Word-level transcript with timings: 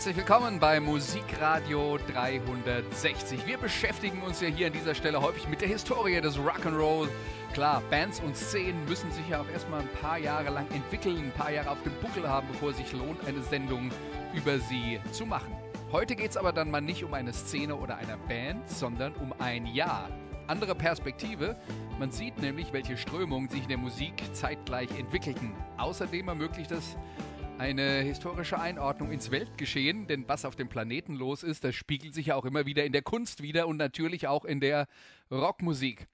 Herzlich 0.00 0.16
willkommen 0.16 0.58
bei 0.58 0.80
Musikradio 0.80 1.98
360. 2.10 3.46
Wir 3.46 3.58
beschäftigen 3.58 4.22
uns 4.22 4.40
ja 4.40 4.48
hier 4.48 4.68
an 4.68 4.72
dieser 4.72 4.94
Stelle 4.94 5.20
häufig 5.20 5.46
mit 5.46 5.60
der 5.60 5.68
Historie 5.68 6.22
des 6.22 6.38
Rock'n'Roll. 6.38 7.06
Klar, 7.52 7.82
Bands 7.90 8.18
und 8.20 8.34
Szenen 8.34 8.82
müssen 8.86 9.12
sich 9.12 9.28
ja 9.28 9.42
auch 9.42 9.48
erstmal 9.50 9.80
ein 9.80 9.88
paar 10.00 10.16
Jahre 10.16 10.48
lang 10.48 10.66
entwickeln, 10.70 11.18
ein 11.18 11.32
paar 11.32 11.52
Jahre 11.52 11.72
auf 11.72 11.82
dem 11.82 11.92
Buckel 12.00 12.26
haben, 12.26 12.48
bevor 12.48 12.70
es 12.70 12.78
sich 12.78 12.90
lohnt, 12.94 13.22
eine 13.26 13.42
Sendung 13.42 13.90
über 14.32 14.58
sie 14.58 14.98
zu 15.12 15.26
machen. 15.26 15.52
Heute 15.92 16.16
geht 16.16 16.30
es 16.30 16.38
aber 16.38 16.54
dann 16.54 16.70
mal 16.70 16.80
nicht 16.80 17.04
um 17.04 17.12
eine 17.12 17.34
Szene 17.34 17.76
oder 17.76 17.98
eine 17.98 18.16
Band, 18.26 18.70
sondern 18.70 19.12
um 19.16 19.34
ein 19.38 19.66
Jahr. 19.66 20.08
Andere 20.46 20.74
Perspektive. 20.74 21.56
Man 21.98 22.10
sieht 22.10 22.40
nämlich, 22.40 22.72
welche 22.72 22.96
Strömungen 22.96 23.50
sich 23.50 23.64
in 23.64 23.68
der 23.68 23.76
Musik 23.76 24.14
zeitgleich 24.32 24.88
entwickelten. 24.98 25.52
Außerdem 25.76 26.26
ermöglicht 26.26 26.70
es 26.70 26.96
eine 27.60 28.00
historische 28.00 28.58
Einordnung 28.58 29.12
ins 29.12 29.30
Weltgeschehen, 29.30 30.06
denn 30.06 30.26
was 30.26 30.46
auf 30.46 30.56
dem 30.56 30.70
Planeten 30.70 31.14
los 31.14 31.42
ist, 31.42 31.62
das 31.62 31.74
spiegelt 31.74 32.14
sich 32.14 32.28
ja 32.28 32.36
auch 32.36 32.46
immer 32.46 32.64
wieder 32.64 32.86
in 32.86 32.92
der 32.92 33.02
Kunst 33.02 33.42
wieder 33.42 33.68
und 33.68 33.76
natürlich 33.76 34.26
auch 34.26 34.46
in 34.46 34.60
der 34.60 34.88
Rockmusik. 35.30 36.08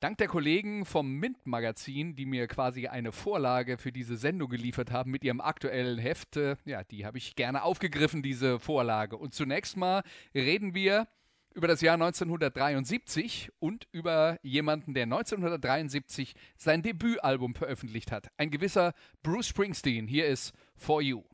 Dank 0.00 0.18
der 0.18 0.28
Kollegen 0.28 0.84
vom 0.84 1.14
Mint-Magazin, 1.14 2.14
die 2.14 2.26
mir 2.26 2.46
quasi 2.46 2.88
eine 2.88 3.10
Vorlage 3.10 3.78
für 3.78 3.90
diese 3.90 4.18
Sendung 4.18 4.50
geliefert 4.50 4.90
haben 4.90 5.10
mit 5.10 5.24
ihrem 5.24 5.40
aktuellen 5.40 5.98
Heft, 5.98 6.36
äh, 6.36 6.56
ja, 6.66 6.84
die 6.84 7.06
habe 7.06 7.16
ich 7.16 7.34
gerne 7.34 7.62
aufgegriffen, 7.62 8.22
diese 8.22 8.60
Vorlage. 8.60 9.16
Und 9.16 9.32
zunächst 9.32 9.78
mal 9.78 10.02
reden 10.34 10.74
wir 10.74 11.08
über 11.58 11.66
das 11.66 11.80
Jahr 11.80 11.94
1973 11.94 13.50
und 13.58 13.88
über 13.90 14.38
jemanden, 14.42 14.94
der 14.94 15.02
1973 15.02 16.34
sein 16.56 16.82
Debütalbum 16.82 17.56
veröffentlicht 17.56 18.12
hat. 18.12 18.28
Ein 18.36 18.52
gewisser 18.52 18.94
Bruce 19.24 19.48
Springsteen. 19.48 20.06
Hier 20.06 20.26
ist 20.26 20.54
For 20.76 21.02
You. 21.02 21.24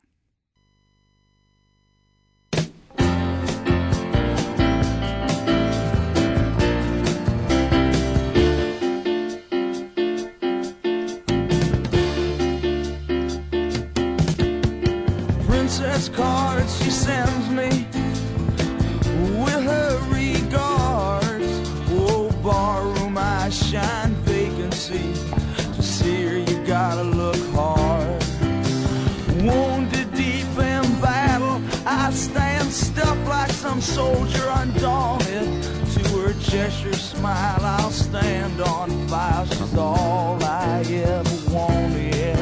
Soldier 33.85 34.47
undaunted. 34.49 35.63
To 35.95 36.03
her 36.19 36.33
gesture 36.33 36.93
smile, 36.93 37.61
I'll 37.61 37.91
stand 37.91 38.59
on 38.61 38.89
fire. 39.07 39.45
She's 39.45 39.77
all 39.77 40.43
I 40.43 40.81
ever 40.81 41.53
wanted. 41.53 42.35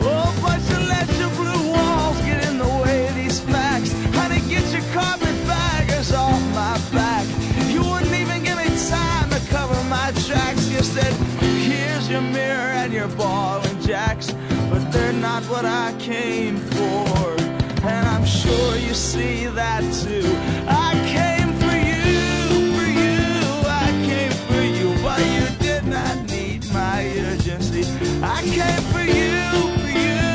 Oh, 0.00 0.30
but 0.42 0.60
you 0.70 0.78
let 0.88 1.08
your 1.18 1.30
blue 1.40 1.72
walls 1.72 2.18
get 2.22 2.46
in 2.48 2.58
the 2.58 2.68
way 2.84 3.08
these 3.14 3.40
facts. 3.40 3.92
Honey, 4.16 4.40
get 4.48 4.66
your 4.72 4.86
carpetbaggers 4.92 6.12
off 6.12 6.42
my 6.54 6.76
back. 6.92 7.26
You 7.70 7.82
wouldn't 7.82 8.14
even 8.14 8.42
give 8.42 8.58
me 8.58 8.68
time 8.90 9.30
to 9.30 9.40
cover 9.48 9.80
my 9.84 10.12
tracks. 10.26 10.68
You 10.68 10.82
said, 10.82 11.12
here's 11.40 12.10
your 12.10 12.22
mirror 12.22 12.72
and 12.82 12.92
your 12.92 13.08
ball 13.08 13.60
and 13.62 13.80
jacks. 13.82 14.32
But 14.70 14.90
they're 14.92 15.12
not 15.12 15.44
what 15.44 15.64
I 15.64 15.94
came 15.98 16.56
for. 16.56 17.37
And 17.82 18.06
I'm 18.08 18.24
sure 18.26 18.76
you 18.76 18.94
see 18.94 19.46
that 19.46 19.82
too. 20.02 20.26
I 20.68 20.94
came 21.06 21.52
for 21.62 21.76
you, 21.76 22.74
for 22.76 22.88
you. 23.02 23.22
I 23.66 23.88
came 24.04 24.32
for 24.48 24.62
you, 24.62 24.94
but 25.02 25.20
you 25.20 25.46
did 25.58 25.84
not 25.86 26.16
need 26.28 26.70
my 26.72 27.06
urgency. 27.30 27.84
I 28.22 28.42
came 28.42 28.82
for 28.92 29.00
you, 29.00 29.50
for 29.78 29.92
you. 30.04 30.26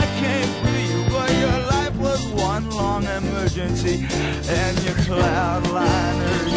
I 0.00 0.04
came 0.20 0.52
for 0.62 0.78
you, 0.90 1.04
but 1.10 1.30
your 1.44 1.58
life 1.74 1.96
was 1.96 2.22
one 2.28 2.70
long 2.70 3.04
emergency. 3.04 4.06
And 4.48 4.84
your 4.84 4.94
cloud 5.06 5.66
liners 5.70 6.52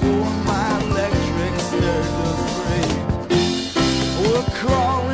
for 0.00 0.30
my 0.48 0.80
electric 0.88 1.54
stirred 1.68 2.10
free. 2.56 2.90
We're 4.22 4.48
crawling 4.58 5.07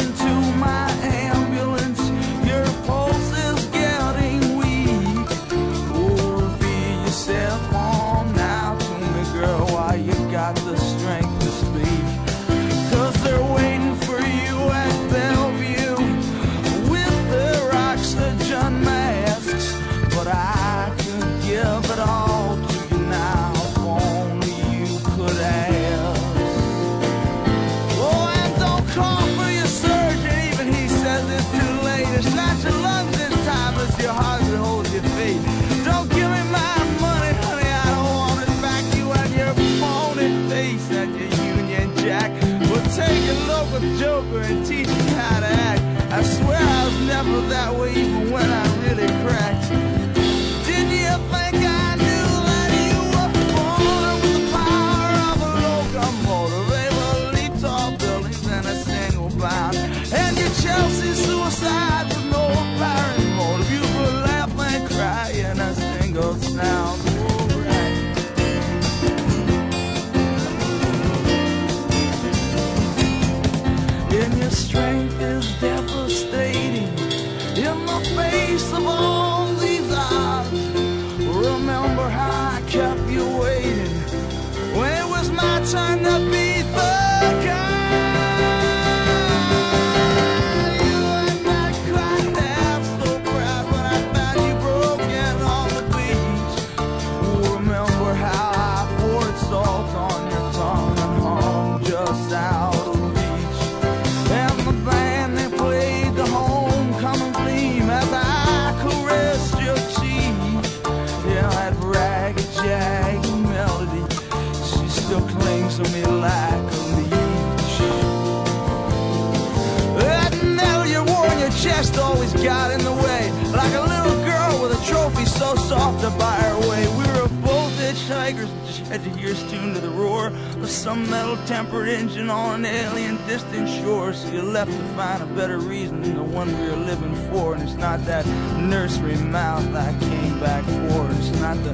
chest 121.84 121.98
always 121.98 122.32
got 122.34 122.70
in 122.70 122.82
the 122.84 122.92
way. 122.92 123.30
Like 123.52 123.72
a 123.74 123.80
little 123.80 124.24
girl 124.24 124.62
with 124.62 124.72
a 124.72 124.86
trophy 124.86 125.24
so 125.24 125.54
soft 125.56 126.00
to 126.02 126.10
buy 126.18 126.36
her 126.36 126.68
way. 126.68 126.86
We 126.88 127.04
were 127.14 127.28
both 127.42 127.72
hitchhikers, 127.78 128.48
just 128.66 128.80
had 128.90 129.02
to 129.04 129.10
hear 129.10 129.32
us 129.32 129.42
tuned 129.50 129.74
to 129.74 129.80
the 129.80 129.90
roar 129.90 130.28
of 130.28 130.70
some 130.70 131.08
metal 131.10 131.36
tempered 131.46 131.88
engine 131.88 132.30
on 132.30 132.64
an 132.64 132.66
alien 132.66 133.16
distant 133.26 133.68
shore. 133.68 134.12
So 134.12 134.30
you 134.32 134.42
left 134.42 134.70
to 134.70 134.84
find 134.96 135.22
a 135.22 135.26
better 135.26 135.58
reason 135.58 136.02
than 136.02 136.16
the 136.16 136.22
one 136.22 136.48
we 136.58 136.68
were 136.68 136.76
living 136.76 137.14
for. 137.30 137.54
And 137.54 137.62
it's 137.62 137.74
not 137.74 138.04
that 138.06 138.26
nursery 138.58 139.16
mouth 139.16 139.74
I 139.74 139.92
came 140.00 140.40
back 140.40 140.64
for. 140.64 141.06
And 141.06 141.18
it's 141.18 141.40
not 141.40 141.56
the 141.64 141.72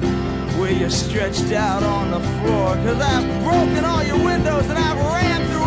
way 0.61 0.73
you're 0.73 0.89
stretched 0.89 1.51
out 1.51 1.83
on 1.83 2.11
the 2.11 2.19
floor. 2.19 2.75
Cause 2.85 2.99
I've 2.99 3.43
broken 3.43 3.85
all 3.85 4.03
your 4.03 4.23
windows 4.23 4.65
and 4.69 4.77
I've 4.77 4.97
ran 4.97 5.47
through 5.49 5.60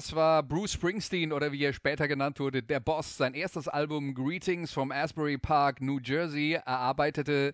Das 0.00 0.16
war 0.16 0.42
Bruce 0.42 0.72
Springsteen 0.72 1.30
oder 1.30 1.52
wie 1.52 1.62
er 1.62 1.74
später 1.74 2.08
genannt 2.08 2.40
wurde, 2.40 2.62
der 2.62 2.80
Boss. 2.80 3.18
Sein 3.18 3.34
erstes 3.34 3.68
Album 3.68 4.14
Greetings 4.14 4.72
from 4.72 4.92
Asbury 4.92 5.36
Park, 5.36 5.82
New 5.82 5.98
Jersey, 6.02 6.54
erarbeitete 6.54 7.52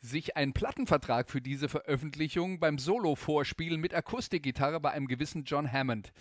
sich 0.00 0.36
einen 0.36 0.52
Plattenvertrag 0.52 1.30
für 1.30 1.40
diese 1.40 1.68
Veröffentlichung 1.68 2.58
beim 2.58 2.78
Solo-Vorspielen 2.78 3.80
mit 3.80 3.94
Akustikgitarre 3.94 4.80
bei 4.80 4.90
einem 4.90 5.06
gewissen 5.06 5.44
John 5.44 5.70
Hammond. 5.70 6.12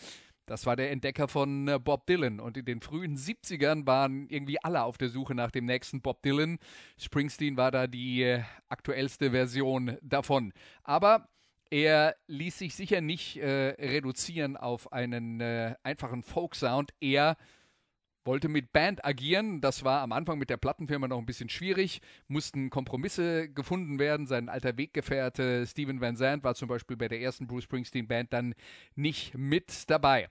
Das 0.46 0.68
war 0.68 0.76
der 0.76 0.92
Entdecker 0.92 1.28
von 1.28 1.68
äh, 1.68 1.80
Bob 1.80 2.06
Dylan. 2.06 2.40
Und 2.40 2.56
in 2.56 2.66
den 2.66 2.82
frühen 2.82 3.18
70ern 3.18 3.88
waren 3.88 4.28
irgendwie 4.30 4.64
alle 4.64 4.84
auf 4.84 5.00
der 5.00 5.10
Suche 5.10 5.34
nach 5.34 5.50
dem 5.50 5.66
nächsten 5.66 6.02
Bob 6.02 6.22
Dylan. 6.22 6.60
Springsteen 7.00 7.58
war 7.58 7.72
da 7.72 7.88
die 7.88 8.22
äh, 8.22 8.44
aktuellste 8.70 9.32
Version 9.32 9.98
davon. 10.04 10.54
Aber 10.84 11.30
er 11.74 12.16
ließ 12.28 12.60
sich 12.60 12.76
sicher 12.76 13.02
nicht 13.02 13.38
äh, 13.38 13.70
reduzieren 13.80 14.58
auf 14.58 14.94
einen 14.94 15.42
äh, 15.42 15.74
einfachen 15.82 16.22
Folk-Sound. 16.22 16.94
Er 17.00 17.36
wollte 18.26 18.48
mit 18.48 18.72
Band 18.72 19.04
agieren. 19.04 19.60
Das 19.60 19.84
war 19.84 20.02
am 20.02 20.12
Anfang 20.12 20.38
mit 20.38 20.52
der 20.52 20.58
Plattenfirma 20.58 21.08
noch 21.08 21.18
ein 21.18 21.26
bisschen 21.26 21.50
schwierig. 21.50 22.02
Mussten 22.28 22.70
Kompromisse 22.70 23.50
gefunden 23.50 23.98
werden. 23.98 24.28
Sein 24.28 24.50
alter 24.50 24.78
Weggefährte 24.78 25.66
Steven 25.66 26.00
Van 26.00 26.16
Zandt 26.16 26.44
war 26.44 26.54
zum 26.54 26.68
Beispiel 26.68 26.96
bei 26.96 27.08
der 27.08 27.22
ersten 27.22 27.48
Bruce 27.48 27.64
Springsteen 27.64 28.08
Band 28.08 28.34
dann 28.34 28.54
nicht 28.94 29.36
mit 29.36 29.90
dabei. 29.90 30.30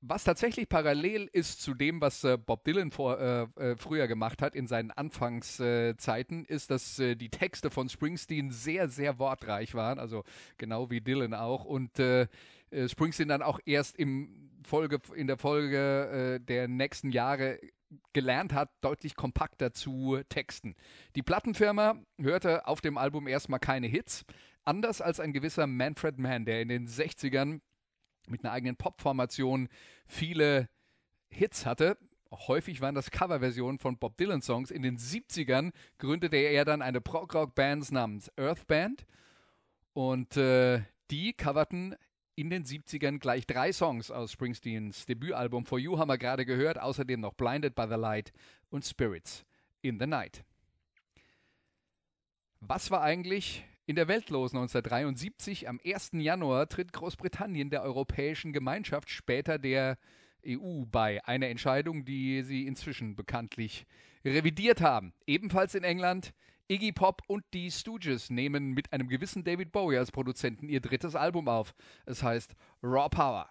Was 0.00 0.22
tatsächlich 0.22 0.68
parallel 0.68 1.28
ist 1.32 1.60
zu 1.60 1.74
dem, 1.74 2.00
was 2.00 2.22
äh, 2.22 2.38
Bob 2.38 2.62
Dylan 2.62 2.92
vor, 2.92 3.18
äh, 3.18 3.42
äh, 3.56 3.76
früher 3.76 4.06
gemacht 4.06 4.42
hat 4.42 4.54
in 4.54 4.68
seinen 4.68 4.92
Anfangszeiten, 4.92 6.44
ist, 6.44 6.70
dass 6.70 7.00
äh, 7.00 7.16
die 7.16 7.30
Texte 7.30 7.68
von 7.70 7.88
Springsteen 7.88 8.52
sehr, 8.52 8.88
sehr 8.88 9.18
wortreich 9.18 9.74
waren, 9.74 9.98
also 9.98 10.22
genau 10.56 10.88
wie 10.90 11.00
Dylan 11.00 11.34
auch. 11.34 11.64
Und 11.64 11.98
äh, 11.98 12.28
äh, 12.70 12.88
Springsteen 12.88 13.28
dann 13.28 13.42
auch 13.42 13.58
erst 13.66 13.96
im 13.96 14.50
Folge, 14.62 15.00
in 15.16 15.26
der 15.26 15.38
Folge 15.38 16.40
der 16.42 16.68
nächsten 16.68 17.10
Jahre 17.10 17.58
gelernt 18.12 18.52
hat, 18.52 18.70
deutlich 18.82 19.16
kompakter 19.16 19.72
zu 19.72 20.20
texten. 20.28 20.74
Die 21.16 21.22
Plattenfirma 21.22 21.96
hörte 22.20 22.66
auf 22.66 22.80
dem 22.80 22.98
Album 22.98 23.26
erstmal 23.26 23.60
keine 23.60 23.86
Hits, 23.86 24.26
anders 24.64 25.00
als 25.00 25.20
ein 25.20 25.32
gewisser 25.32 25.66
Manfred 25.66 26.18
Mann, 26.18 26.44
der 26.44 26.60
in 26.60 26.68
den 26.68 26.86
60ern 26.86 27.60
mit 28.30 28.44
einer 28.44 28.52
eigenen 28.52 28.76
Popformation 28.76 29.68
viele 30.06 30.68
Hits 31.28 31.66
hatte. 31.66 31.98
Häufig 32.30 32.80
waren 32.80 32.94
das 32.94 33.10
Coverversionen 33.10 33.78
von 33.78 33.98
Bob 33.98 34.16
Dylan 34.16 34.42
Songs. 34.42 34.70
In 34.70 34.82
den 34.82 34.98
70ern 34.98 35.72
gründete 35.98 36.36
er 36.36 36.64
dann 36.64 36.82
eine 36.82 37.00
Prog-Rock-Band 37.00 37.90
namens 37.92 38.30
Earth 38.36 38.66
Band. 38.66 39.06
Und 39.94 40.36
äh, 40.36 40.82
die 41.10 41.32
coverten 41.32 41.96
in 42.34 42.50
den 42.50 42.64
70ern 42.64 43.18
gleich 43.18 43.46
drei 43.46 43.72
Songs 43.72 44.10
aus 44.10 44.32
Springsteens 44.32 45.06
Debütalbum 45.06 45.64
For 45.66 45.78
You 45.78 45.98
haben 45.98 46.08
wir 46.08 46.18
gerade 46.18 46.44
gehört. 46.44 46.78
Außerdem 46.78 47.20
noch 47.20 47.34
Blinded 47.34 47.74
by 47.74 47.86
the 47.88 47.96
Light 47.96 48.32
und 48.70 48.84
Spirits 48.84 49.44
in 49.80 49.98
the 49.98 50.06
Night. 50.06 50.44
Was 52.60 52.90
war 52.90 53.02
eigentlich 53.02 53.64
in 53.88 53.96
der 53.96 54.06
Welt 54.06 54.28
los 54.28 54.52
1973? 54.52 55.66
Am 55.66 55.80
1. 55.82 56.10
Januar 56.12 56.68
tritt 56.68 56.92
Großbritannien 56.92 57.70
der 57.70 57.82
Europäischen 57.82 58.52
Gemeinschaft, 58.52 59.08
später 59.08 59.58
der 59.58 59.96
EU 60.46 60.84
bei. 60.84 61.24
Eine 61.24 61.48
Entscheidung, 61.48 62.04
die 62.04 62.42
sie 62.42 62.66
inzwischen 62.66 63.16
bekanntlich 63.16 63.86
revidiert 64.26 64.82
haben. 64.82 65.14
Ebenfalls 65.26 65.74
in 65.74 65.84
England. 65.84 66.34
Iggy 66.70 66.92
Pop 66.92 67.22
und 67.28 67.44
die 67.54 67.70
Stooges 67.70 68.28
nehmen 68.28 68.72
mit 68.72 68.92
einem 68.92 69.08
gewissen 69.08 69.42
David 69.42 69.72
Bowie 69.72 69.96
als 69.96 70.12
Produzenten 70.12 70.68
ihr 70.68 70.82
drittes 70.82 71.16
Album 71.16 71.48
auf. 71.48 71.74
Es 72.04 72.22
heißt 72.22 72.54
Raw 72.82 73.08
Power. 73.08 73.48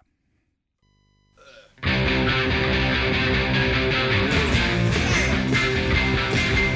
Dance 6.28 6.67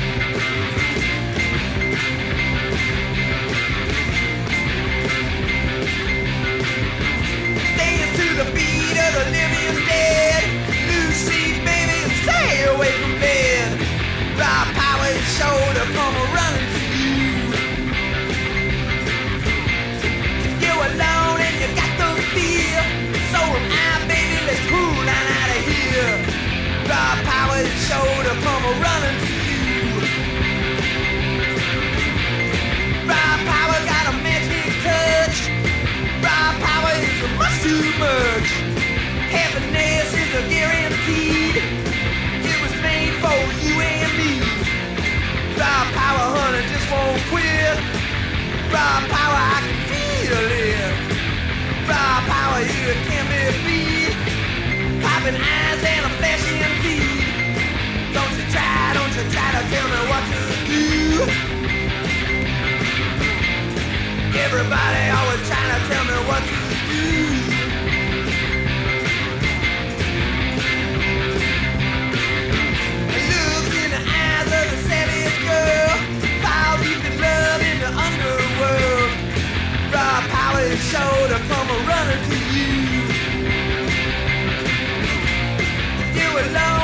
Everybody 64.51 65.09
always 65.11 65.47
trying 65.47 65.71
to 65.71 65.87
tell 65.87 66.05
me 66.05 66.17
what 66.27 66.43
to 66.43 66.57
do. 66.89 67.05
In 73.81 73.91
the 73.91 74.01
eyes 74.01 74.49
of 74.59 74.65
the 74.71 74.77
savage 74.89 75.37
girl. 75.47 75.95
Love 76.43 77.61
in 77.61 77.79
the 77.79 77.91
underworld. 78.07 79.11
Is 80.61 80.79
sure 80.91 81.27
to 81.29 81.39
come 81.49 81.69
running 81.87 82.23
to 82.29 82.37
you. 82.53 82.71
You're 86.13 86.39
alone 86.39 86.80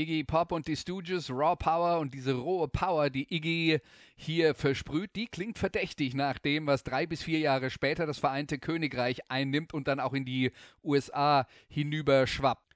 Iggy 0.00 0.24
Pop 0.24 0.50
und 0.52 0.66
die 0.66 0.76
Stooges, 0.76 1.28
Raw 1.28 1.56
Power 1.56 1.98
und 1.98 2.14
diese 2.14 2.32
rohe 2.32 2.68
Power, 2.68 3.10
die 3.10 3.26
Iggy 3.34 3.80
hier 4.16 4.54
versprüht, 4.54 5.14
die 5.14 5.26
klingt 5.26 5.58
verdächtig 5.58 6.14
nach 6.14 6.38
dem, 6.38 6.66
was 6.66 6.84
drei 6.84 7.04
bis 7.04 7.22
vier 7.22 7.38
Jahre 7.38 7.68
später 7.68 8.06
das 8.06 8.18
Vereinte 8.18 8.58
Königreich 8.58 9.20
einnimmt 9.28 9.74
und 9.74 9.88
dann 9.88 10.00
auch 10.00 10.14
in 10.14 10.24
die 10.24 10.52
USA 10.82 11.46
hinüber 11.68 12.26
schwappt. 12.26 12.74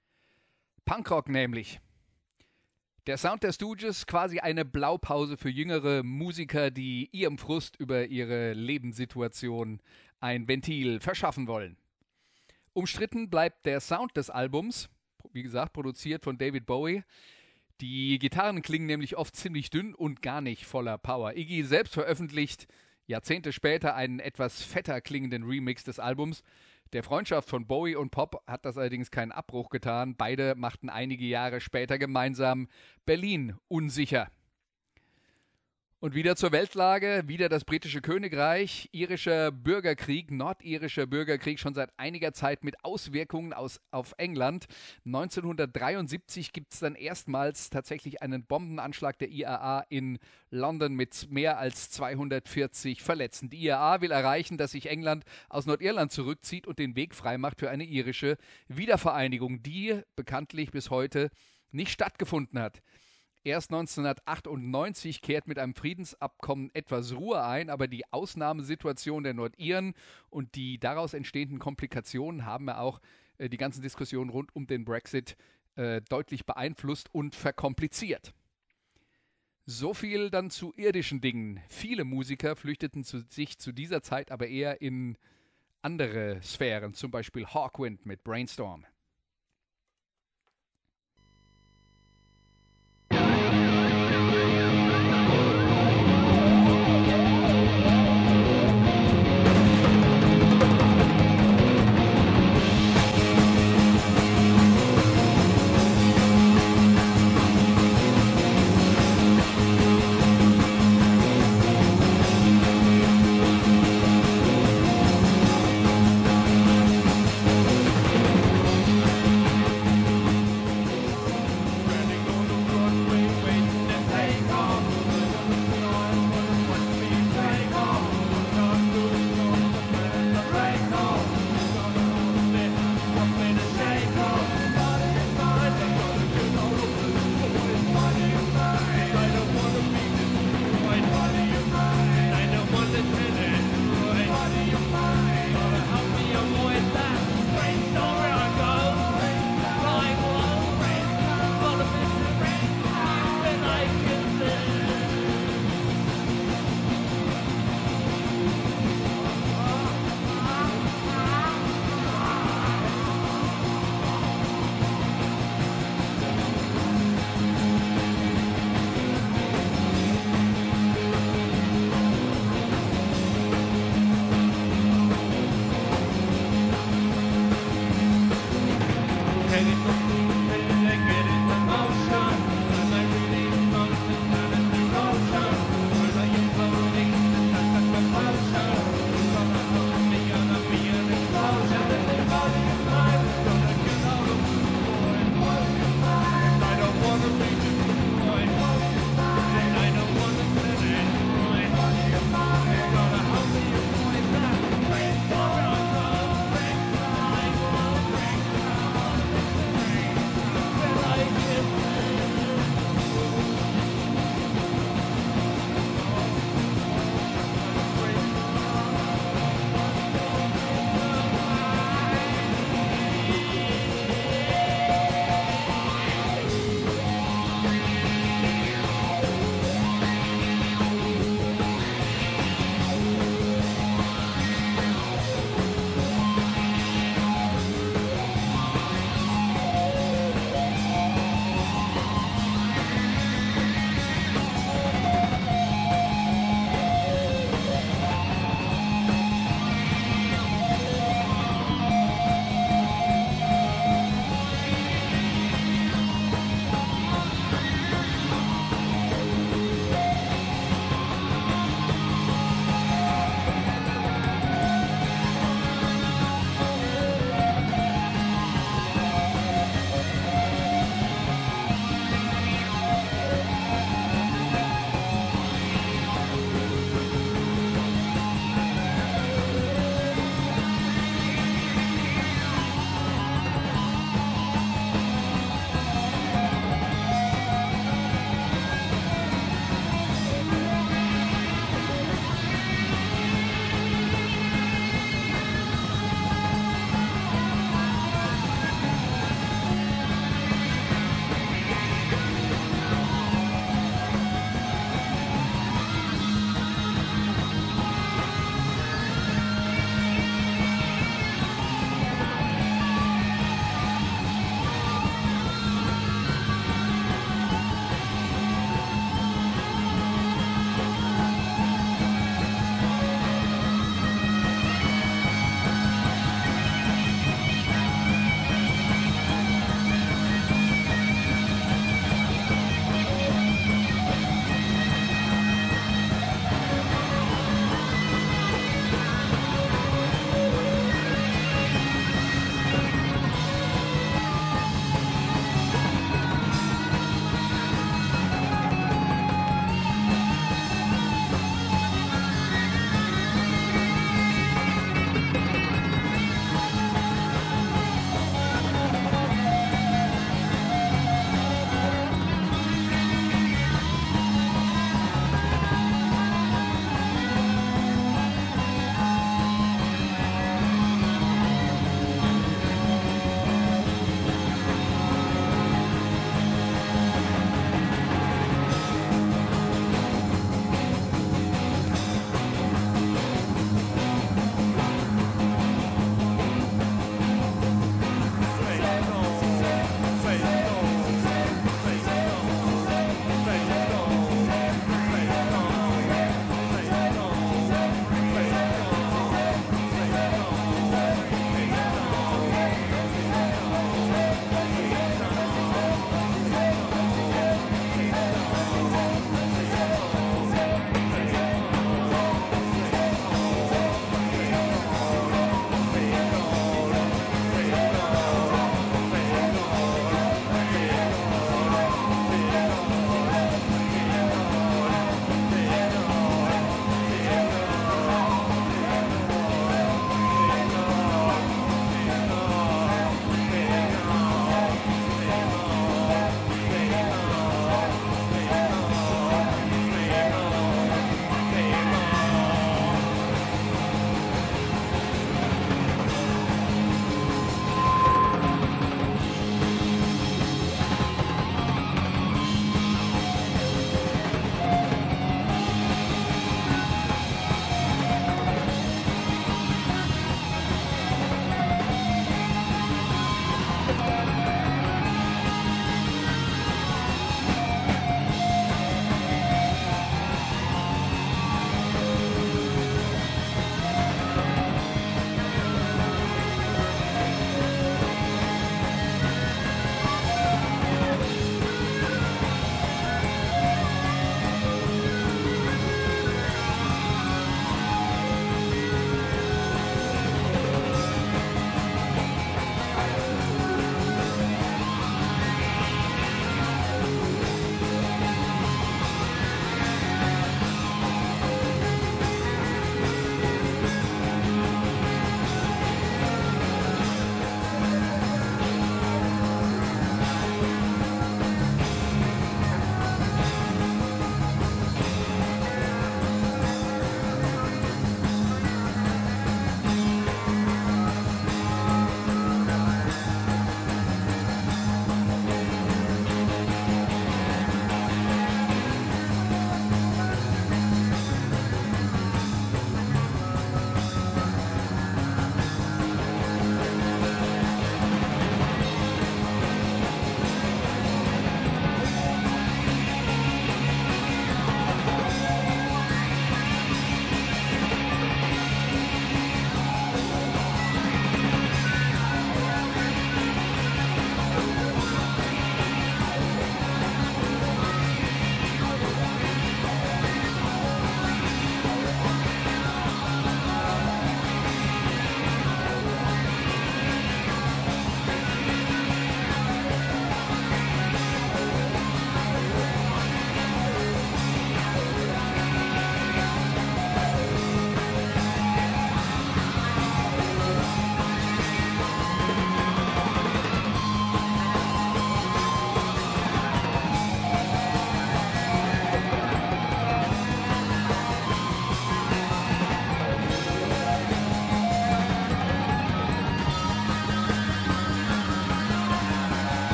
Punkrock 0.84 1.30
nämlich. 1.30 1.80
Der 3.06 3.16
Sound 3.16 3.42
der 3.42 3.52
Stooges 3.52 4.06
quasi 4.06 4.40
eine 4.40 4.66
Blaupause 4.66 5.38
für 5.38 5.50
jüngere 5.50 6.02
Musiker, 6.02 6.70
die 6.70 7.08
ihrem 7.12 7.38
Frust 7.38 7.76
über 7.76 8.06
ihre 8.06 8.52
Lebenssituation 8.52 9.80
ein 10.20 10.46
Ventil 10.46 11.00
verschaffen 11.00 11.46
wollen. 11.46 11.78
Umstritten 12.74 13.30
bleibt 13.30 13.64
der 13.64 13.80
Sound 13.80 14.16
des 14.16 14.28
Albums, 14.28 14.90
wie 15.34 15.42
gesagt, 15.42 15.72
produziert 15.72 16.24
von 16.24 16.38
David 16.38 16.66
Bowie. 16.66 17.02
Die 17.80 18.18
Gitarren 18.18 18.62
klingen 18.62 18.86
nämlich 18.86 19.16
oft 19.16 19.34
ziemlich 19.34 19.70
dünn 19.70 19.94
und 19.94 20.22
gar 20.22 20.40
nicht 20.40 20.64
voller 20.64 20.96
Power. 20.96 21.36
Iggy 21.36 21.64
selbst 21.64 21.94
veröffentlicht 21.94 22.66
Jahrzehnte 23.06 23.52
später 23.52 23.94
einen 23.94 24.20
etwas 24.20 24.62
fetter 24.62 25.00
klingenden 25.00 25.44
Remix 25.44 25.84
des 25.84 25.98
Albums. 25.98 26.42
Der 26.92 27.02
Freundschaft 27.02 27.48
von 27.48 27.66
Bowie 27.66 27.96
und 27.96 28.10
Pop 28.10 28.42
hat 28.46 28.64
das 28.64 28.78
allerdings 28.78 29.10
keinen 29.10 29.32
Abbruch 29.32 29.68
getan. 29.68 30.14
Beide 30.16 30.54
machten 30.54 30.88
einige 30.88 31.24
Jahre 31.24 31.60
später 31.60 31.98
gemeinsam 31.98 32.68
Berlin 33.04 33.56
unsicher. 33.68 34.30
Und 36.04 36.14
wieder 36.14 36.36
zur 36.36 36.52
Weltlage, 36.52 37.22
wieder 37.28 37.48
das 37.48 37.64
britische 37.64 38.02
Königreich, 38.02 38.90
irischer 38.92 39.50
Bürgerkrieg, 39.50 40.30
nordirischer 40.30 41.06
Bürgerkrieg 41.06 41.58
schon 41.58 41.72
seit 41.72 41.98
einiger 41.98 42.34
Zeit 42.34 42.62
mit 42.62 42.84
Auswirkungen 42.84 43.54
aus, 43.54 43.80
auf 43.90 44.14
England. 44.18 44.66
1973 45.06 46.52
gibt 46.52 46.74
es 46.74 46.80
dann 46.80 46.94
erstmals 46.94 47.70
tatsächlich 47.70 48.20
einen 48.20 48.44
Bombenanschlag 48.44 49.16
der 49.16 49.30
IAA 49.30 49.86
in 49.88 50.18
London 50.50 50.92
mit 50.92 51.30
mehr 51.30 51.56
als 51.56 51.90
240 51.92 53.02
Verletzten. 53.02 53.48
Die 53.48 53.64
IAA 53.64 54.02
will 54.02 54.10
erreichen, 54.10 54.58
dass 54.58 54.72
sich 54.72 54.90
England 54.90 55.24
aus 55.48 55.64
Nordirland 55.64 56.12
zurückzieht 56.12 56.66
und 56.66 56.78
den 56.78 56.96
Weg 56.96 57.14
freimacht 57.14 57.60
für 57.60 57.70
eine 57.70 57.84
irische 57.84 58.36
Wiedervereinigung, 58.68 59.62
die 59.62 60.02
bekanntlich 60.16 60.70
bis 60.70 60.90
heute 60.90 61.30
nicht 61.70 61.92
stattgefunden 61.92 62.58
hat. 62.60 62.82
Erst 63.46 63.70
1998 63.72 65.20
kehrt 65.20 65.46
mit 65.46 65.58
einem 65.58 65.74
Friedensabkommen 65.74 66.70
etwas 66.72 67.14
Ruhe 67.14 67.44
ein, 67.44 67.68
aber 67.68 67.88
die 67.88 68.10
Ausnahmesituation 68.10 69.22
der 69.22 69.34
Nordiren 69.34 69.92
und 70.30 70.54
die 70.54 70.78
daraus 70.78 71.12
entstehenden 71.12 71.58
Komplikationen 71.58 72.46
haben 72.46 72.68
ja 72.68 72.78
auch 72.78 73.00
äh, 73.36 73.50
die 73.50 73.58
ganzen 73.58 73.82
Diskussionen 73.82 74.30
rund 74.30 74.56
um 74.56 74.66
den 74.66 74.86
Brexit 74.86 75.36
äh, 75.76 76.00
deutlich 76.08 76.46
beeinflusst 76.46 77.12
und 77.12 77.34
verkompliziert. 77.34 78.32
So 79.66 79.92
viel 79.92 80.30
dann 80.30 80.48
zu 80.48 80.72
irdischen 80.74 81.20
Dingen. 81.20 81.60
Viele 81.68 82.04
Musiker 82.04 82.56
flüchteten 82.56 83.04
zu 83.04 83.20
sich 83.28 83.58
zu 83.58 83.72
dieser 83.72 84.02
Zeit 84.02 84.30
aber 84.30 84.46
eher 84.46 84.80
in 84.80 85.18
andere 85.82 86.40
Sphären, 86.42 86.94
zum 86.94 87.10
Beispiel 87.10 87.44
Hawkwind 87.46 88.06
mit 88.06 88.24
Brainstorm. 88.24 88.86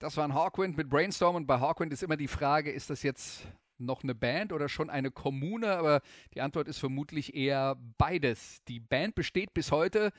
Das 0.00 0.16
war 0.16 0.24
ein 0.24 0.32
Hawkwind 0.32 0.78
mit 0.78 0.88
Brainstorm 0.88 1.36
und 1.36 1.46
bei 1.46 1.60
Hawkwind 1.60 1.92
ist 1.92 2.02
immer 2.02 2.16
die 2.16 2.26
Frage, 2.26 2.70
ist 2.70 2.88
das 2.88 3.02
jetzt 3.02 3.46
noch 3.76 4.02
eine 4.02 4.14
Band 4.14 4.50
oder 4.50 4.70
schon 4.70 4.88
eine 4.88 5.10
Kommune? 5.10 5.76
Aber 5.76 6.00
die 6.32 6.40
Antwort 6.40 6.68
ist 6.68 6.78
vermutlich 6.78 7.34
eher 7.34 7.76
beides. 7.98 8.64
Die 8.64 8.80
Band 8.80 9.14
besteht 9.14 9.52
bis 9.52 9.70
heute, 9.70 10.10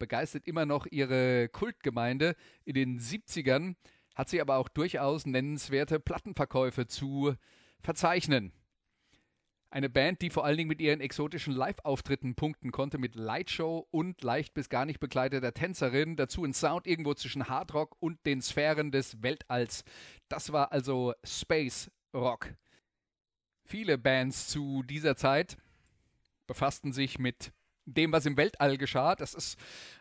begeistert 0.00 0.48
immer 0.48 0.66
noch 0.66 0.86
ihre 0.90 1.48
Kultgemeinde. 1.50 2.34
In 2.64 2.74
den 2.74 2.98
70ern 2.98 3.76
hat 4.16 4.28
sie 4.28 4.40
aber 4.40 4.56
auch 4.56 4.68
durchaus 4.68 5.24
nennenswerte 5.24 6.00
Plattenverkäufe 6.00 6.88
zu 6.88 7.36
verzeichnen. 7.80 8.52
Eine 9.70 9.90
Band, 9.90 10.22
die 10.22 10.30
vor 10.30 10.46
allen 10.46 10.56
Dingen 10.56 10.68
mit 10.68 10.80
ihren 10.80 11.00
exotischen 11.00 11.52
Live-Auftritten 11.52 12.34
punkten 12.34 12.72
konnte, 12.72 12.96
mit 12.96 13.14
Lightshow 13.14 13.86
und 13.90 14.22
leicht 14.22 14.54
bis 14.54 14.70
gar 14.70 14.86
nicht 14.86 14.98
begleiteter 14.98 15.52
Tänzerin. 15.52 16.16
Dazu 16.16 16.42
ein 16.44 16.54
Sound 16.54 16.86
irgendwo 16.86 17.12
zwischen 17.12 17.48
Hardrock 17.48 17.94
und 18.00 18.24
den 18.24 18.40
Sphären 18.40 18.90
des 18.92 19.22
Weltalls. 19.22 19.84
Das 20.30 20.52
war 20.52 20.72
also 20.72 21.12
Space 21.22 21.90
Rock. 22.14 22.54
Viele 23.64 23.98
Bands 23.98 24.48
zu 24.48 24.82
dieser 24.84 25.16
Zeit 25.16 25.58
befassten 26.46 26.94
sich 26.94 27.18
mit 27.18 27.52
dem, 27.84 28.10
was 28.12 28.24
im 28.24 28.38
Weltall 28.38 28.78
geschah. 28.78 29.16
Das 29.16 29.34
ist 29.34 29.58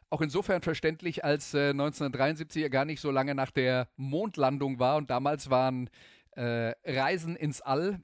auch 0.10 0.22
insofern 0.22 0.62
verständlich, 0.62 1.26
als 1.26 1.54
äh, 1.54 1.72
1973 1.72 2.62
ja 2.62 2.70
gar 2.70 2.86
nicht 2.86 3.02
so 3.02 3.12
lange 3.12 3.36
nach 3.36 3.52
der 3.52 3.90
Mondlandung 3.98 4.80
war 4.80 4.96
und 4.96 5.10
damals 5.10 5.50
waren 5.50 5.90
äh, 6.32 6.74
Reisen 6.86 7.36
ins 7.36 7.62
All 7.62 8.00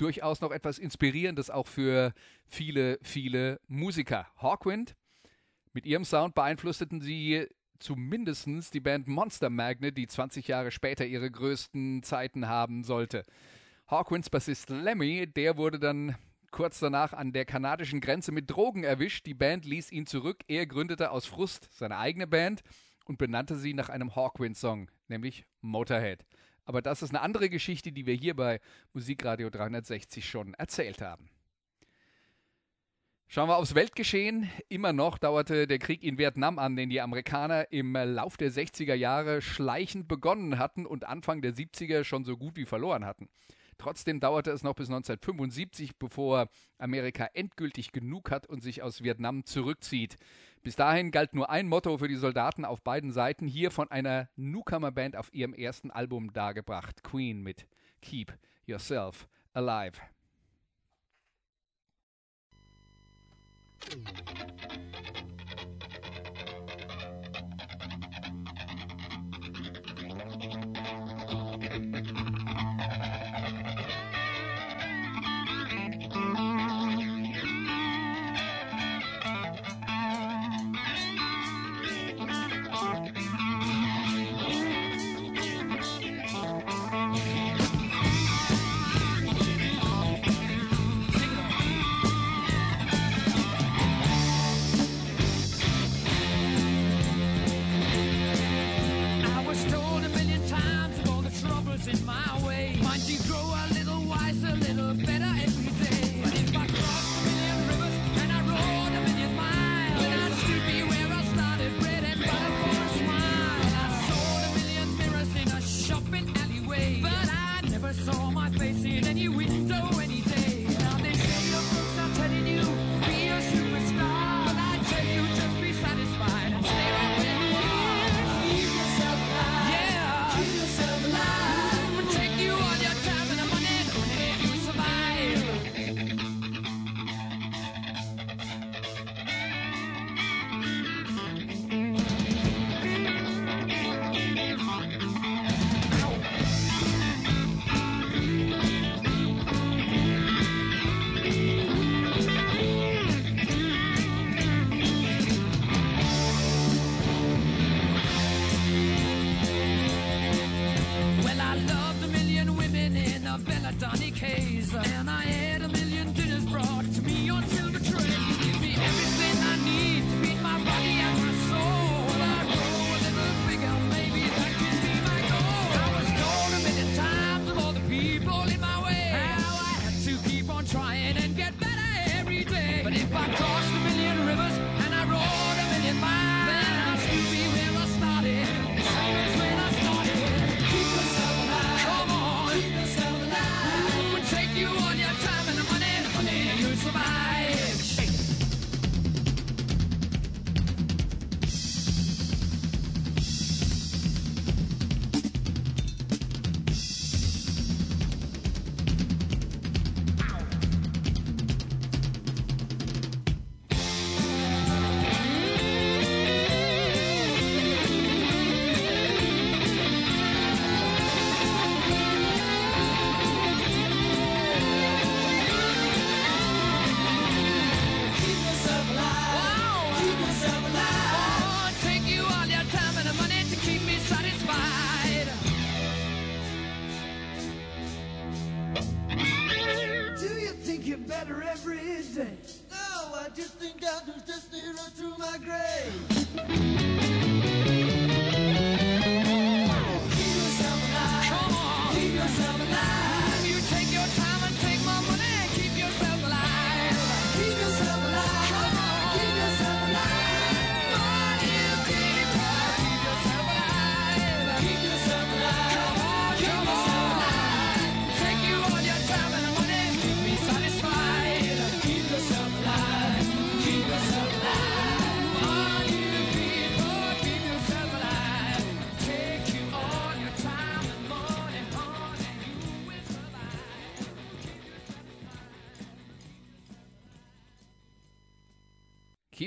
durchaus 0.00 0.40
noch 0.40 0.50
etwas 0.50 0.78
Inspirierendes 0.78 1.50
auch 1.50 1.66
für 1.66 2.12
viele, 2.48 2.98
viele 3.02 3.60
Musiker. 3.68 4.26
Hawkwind, 4.36 4.96
mit 5.72 5.86
ihrem 5.86 6.04
Sound 6.04 6.34
beeinflussten 6.34 7.00
sie 7.00 7.46
zumindest 7.78 8.74
die 8.74 8.80
Band 8.80 9.08
Monster 9.08 9.50
Magnet, 9.50 9.96
die 9.96 10.06
20 10.06 10.48
Jahre 10.48 10.70
später 10.70 11.06
ihre 11.06 11.30
größten 11.30 12.02
Zeiten 12.02 12.48
haben 12.48 12.84
sollte. 12.84 13.24
Hawkwinds 13.88 14.30
Bassist 14.30 14.70
Lemmy, 14.70 15.26
der 15.26 15.56
wurde 15.56 15.78
dann 15.78 16.14
kurz 16.50 16.78
danach 16.78 17.12
an 17.12 17.32
der 17.32 17.44
kanadischen 17.44 18.00
Grenze 18.00 18.32
mit 18.32 18.50
Drogen 18.50 18.84
erwischt. 18.84 19.26
Die 19.26 19.34
Band 19.34 19.64
ließ 19.64 19.90
ihn 19.92 20.06
zurück. 20.06 20.42
Er 20.48 20.66
gründete 20.66 21.10
aus 21.10 21.26
Frust 21.26 21.68
seine 21.72 21.96
eigene 21.96 22.26
Band 22.26 22.62
und 23.06 23.18
benannte 23.18 23.56
sie 23.56 23.74
nach 23.74 23.88
einem 23.88 24.14
Hawkwind-Song, 24.14 24.90
nämlich 25.08 25.44
Motorhead. 25.60 26.24
Aber 26.70 26.82
das 26.82 27.02
ist 27.02 27.10
eine 27.10 27.20
andere 27.20 27.50
Geschichte, 27.50 27.90
die 27.90 28.06
wir 28.06 28.14
hier 28.14 28.36
bei 28.36 28.60
Musikradio 28.92 29.50
360 29.50 30.24
schon 30.30 30.54
erzählt 30.54 31.02
haben. 31.02 31.28
Schauen 33.26 33.48
wir 33.48 33.56
aufs 33.56 33.74
Weltgeschehen. 33.74 34.48
Immer 34.68 34.92
noch 34.92 35.18
dauerte 35.18 35.66
der 35.66 35.80
Krieg 35.80 36.04
in 36.04 36.16
Vietnam 36.16 36.60
an, 36.60 36.76
den 36.76 36.88
die 36.88 37.00
Amerikaner 37.00 37.72
im 37.72 37.92
Lauf 37.94 38.36
der 38.36 38.52
60er 38.52 38.94
Jahre 38.94 39.42
schleichend 39.42 40.06
begonnen 40.06 40.60
hatten 40.60 40.86
und 40.86 41.08
Anfang 41.08 41.42
der 41.42 41.54
70er 41.54 42.04
schon 42.04 42.24
so 42.24 42.36
gut 42.36 42.54
wie 42.54 42.66
verloren 42.66 43.04
hatten. 43.04 43.28
Trotzdem 43.76 44.20
dauerte 44.20 44.52
es 44.52 44.62
noch 44.62 44.74
bis 44.74 44.90
1975, 44.90 45.96
bevor 45.96 46.50
Amerika 46.78 47.30
endgültig 47.34 47.90
genug 47.90 48.30
hat 48.30 48.46
und 48.46 48.62
sich 48.62 48.82
aus 48.82 49.02
Vietnam 49.02 49.44
zurückzieht. 49.44 50.18
Bis 50.62 50.76
dahin 50.76 51.10
galt 51.10 51.34
nur 51.34 51.48
ein 51.48 51.68
Motto 51.68 51.96
für 51.96 52.08
die 52.08 52.16
Soldaten 52.16 52.66
auf 52.66 52.82
beiden 52.82 53.12
Seiten, 53.12 53.46
hier 53.46 53.70
von 53.70 53.90
einer 53.90 54.28
Newcomer 54.36 54.92
Band 54.92 55.16
auf 55.16 55.32
ihrem 55.32 55.54
ersten 55.54 55.90
Album 55.90 56.32
dargebracht, 56.34 57.02
Queen 57.02 57.42
mit 57.42 57.66
Keep 58.02 58.34
Yourself 58.66 59.26
Alive. 59.54 60.00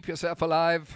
Keep 0.04 0.10
Yourself 0.10 0.44
Alive. 0.44 0.88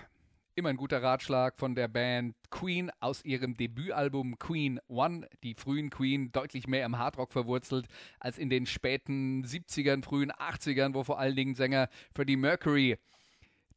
Immer 0.55 0.67
ein 0.67 0.75
guter 0.75 1.01
Ratschlag 1.01 1.57
von 1.57 1.75
der 1.75 1.87
Band 1.87 2.35
Queen 2.49 2.91
aus 2.99 3.23
ihrem 3.23 3.55
Debütalbum 3.55 4.37
Queen 4.37 4.81
One. 4.89 5.25
Die 5.43 5.53
frühen 5.53 5.89
Queen 5.89 6.33
deutlich 6.33 6.67
mehr 6.67 6.83
im 6.85 6.97
Hardrock 6.97 7.31
verwurzelt 7.31 7.87
als 8.19 8.37
in 8.37 8.49
den 8.49 8.65
späten 8.65 9.45
70ern, 9.45 10.03
frühen 10.03 10.33
80ern, 10.33 10.93
wo 10.93 11.05
vor 11.05 11.19
allen 11.19 11.37
Dingen 11.37 11.55
Sänger 11.55 11.87
Freddie 12.13 12.35
Mercury 12.35 12.97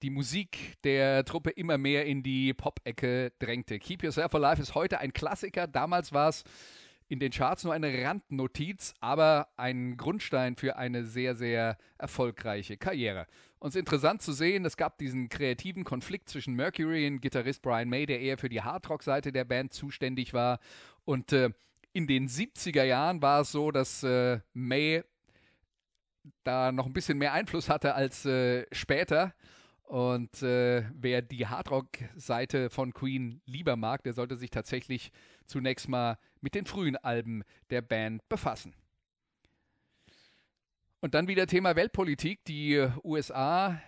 die 0.03 0.11
Musik 0.11 0.75
der 0.83 1.25
Truppe 1.25 1.51
immer 1.51 1.79
mehr 1.79 2.07
in 2.07 2.25
die 2.25 2.53
Pop-Ecke 2.53 3.31
drängte. 3.39 3.79
Keep 3.79 4.03
Yourself 4.03 4.35
Alive 4.35 4.61
ist 4.61 4.75
heute 4.75 4.99
ein 4.99 5.13
Klassiker. 5.13 5.69
Damals 5.69 6.13
war 6.13 6.31
es 6.31 6.43
in 7.07 7.21
den 7.21 7.31
Charts 7.31 7.63
nur 7.63 7.73
eine 7.73 8.05
Randnotiz, 8.05 8.95
aber 8.99 9.47
ein 9.57 9.97
Grundstein 9.97 10.57
für 10.57 10.75
eine 10.77 11.05
sehr, 11.05 11.37
sehr 11.37 11.79
erfolgreiche 11.99 12.77
Karriere. 12.77 13.29
Und 13.61 13.69
es 13.69 13.75
ist 13.75 13.81
interessant 13.81 14.23
zu 14.23 14.33
sehen, 14.33 14.65
es 14.65 14.79
gab 14.79 14.97
diesen 14.97 15.29
kreativen 15.29 15.85
Konflikt 15.85 16.31
zwischen 16.31 16.55
Mercury 16.55 17.07
und 17.07 17.21
Gitarrist 17.21 17.61
Brian 17.61 17.91
May, 17.91 18.07
der 18.07 18.21
eher 18.21 18.39
für 18.39 18.49
die 18.49 18.63
Hardrock-Seite 18.63 19.33
der 19.33 19.45
Band 19.45 19.75
zuständig 19.75 20.33
war. 20.33 20.61
Und 21.05 21.35
äh, 21.35 21.51
in 21.93 22.07
den 22.07 22.27
70er 22.27 22.85
Jahren 22.85 23.21
war 23.21 23.43
es 23.43 23.53
so, 23.53 23.71
dass 23.71 24.03
äh, 24.03 24.41
May 24.55 25.05
da 26.43 26.73
noch 26.73 26.87
ein 26.87 26.95
bisschen 26.95 27.19
mehr 27.19 27.35
Einfluss 27.35 27.69
hatte 27.69 27.95
als 27.95 28.25
äh, 28.25 28.65
später. 28.73 29.35
Und 29.83 30.43
äh, 30.43 30.85
wer 30.95 31.21
die 31.21 31.47
Hardrock-Seite 31.47 32.71
von 32.71 32.95
Queen 32.95 33.43
lieber 33.45 33.77
mag, 33.77 34.03
der 34.05 34.15
sollte 34.15 34.37
sich 34.37 34.51
tatsächlich 34.51 35.13
zunächst 35.45 35.87
mal 35.87 36.17
mit 36.41 36.55
den 36.55 36.65
frühen 36.65 36.97
Alben 36.97 37.43
der 37.69 37.83
Band 37.83 38.27
befassen. 38.31 38.75
Und 41.03 41.15
dann 41.15 41.29
wieder 41.29 41.47
Thema 41.47 41.77
Weltpolitik. 41.77 42.45
Die 42.45 42.87
USA, 43.03 43.81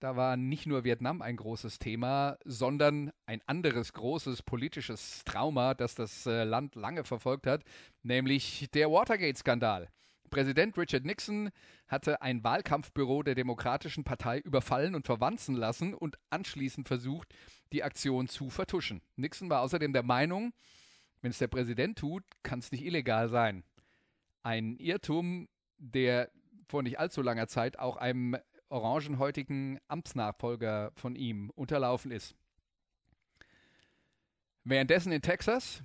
da 0.00 0.16
war 0.16 0.36
nicht 0.36 0.66
nur 0.66 0.82
Vietnam 0.82 1.22
ein 1.22 1.36
großes 1.36 1.78
Thema, 1.78 2.36
sondern 2.44 3.12
ein 3.26 3.40
anderes 3.46 3.92
großes 3.92 4.42
politisches 4.42 5.22
Trauma, 5.24 5.74
das 5.74 5.94
das 5.94 6.26
äh, 6.26 6.42
Land 6.42 6.74
lange 6.74 7.04
verfolgt 7.04 7.46
hat, 7.46 7.62
nämlich 8.02 8.68
der 8.74 8.90
Watergate-Skandal. 8.90 9.88
Präsident 10.30 10.76
Richard 10.76 11.04
Nixon 11.04 11.50
hatte 11.86 12.20
ein 12.22 12.42
Wahlkampfbüro 12.42 13.22
der 13.22 13.36
Demokratischen 13.36 14.02
Partei 14.02 14.40
überfallen 14.40 14.96
und 14.96 15.06
verwanzen 15.06 15.54
lassen 15.54 15.94
und 15.94 16.18
anschließend 16.30 16.88
versucht, 16.88 17.32
die 17.72 17.84
Aktion 17.84 18.26
zu 18.26 18.50
vertuschen. 18.50 19.00
Nixon 19.14 19.48
war 19.48 19.60
außerdem 19.60 19.92
der 19.92 20.02
Meinung, 20.02 20.52
wenn 21.20 21.30
es 21.30 21.38
der 21.38 21.46
Präsident 21.46 21.98
tut, 21.98 22.24
kann 22.42 22.58
es 22.58 22.72
nicht 22.72 22.84
illegal 22.84 23.28
sein. 23.28 23.62
Ein 24.42 24.74
Irrtum, 24.78 25.46
der 25.82 26.30
vor 26.68 26.82
nicht 26.82 26.98
allzu 26.98 27.22
langer 27.22 27.48
Zeit 27.48 27.78
auch 27.78 27.96
einem 27.96 28.36
orangenhäutigen 28.68 29.78
Amtsnachfolger 29.88 30.92
von 30.94 31.16
ihm 31.16 31.50
unterlaufen 31.50 32.10
ist. 32.10 32.34
Währenddessen 34.64 35.12
in 35.12 35.22
Texas 35.22 35.82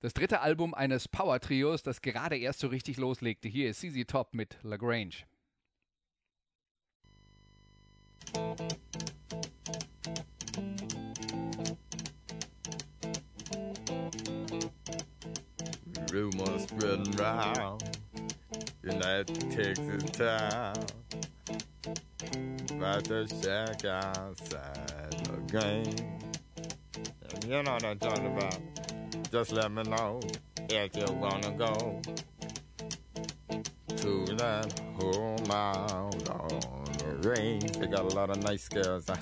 das 0.00 0.14
dritte 0.14 0.40
Album 0.40 0.74
eines 0.74 1.08
Power-Trios, 1.08 1.82
das 1.82 2.00
gerade 2.02 2.36
erst 2.36 2.60
so 2.60 2.68
richtig 2.68 2.98
loslegte. 2.98 3.48
Hier 3.48 3.68
ist 3.68 3.80
CZ 3.80 4.08
Top 4.08 4.32
mit 4.32 4.56
Lagrange. 4.62 5.24
Rumors 16.12 16.62
spreading 16.64 17.14
round 17.20 17.97
in 18.84 18.98
that 19.00 19.26
Texas 19.50 20.10
town 20.12 20.74
about 22.70 23.04
the 23.04 23.26
shack 23.42 23.84
outside 23.84 25.12
the 25.24 25.58
game. 25.60 26.18
You 27.46 27.62
know 27.62 27.72
what 27.72 27.84
I'm 27.84 27.98
talking 27.98 28.26
about. 28.26 28.58
Just 29.30 29.52
let 29.52 29.70
me 29.72 29.82
know 29.84 30.20
if 30.68 30.96
you 30.96 31.06
wanna 31.14 31.50
go 31.52 32.00
to 33.96 34.24
that 34.36 34.80
home 35.00 35.50
out 35.50 36.28
on 36.30 36.84
the 36.98 37.28
range. 37.28 37.72
They 37.72 37.86
got 37.86 38.12
a 38.12 38.14
lot 38.14 38.30
of 38.30 38.42
nice 38.42 38.68
girls. 38.68 39.06
Huh? 39.08 39.16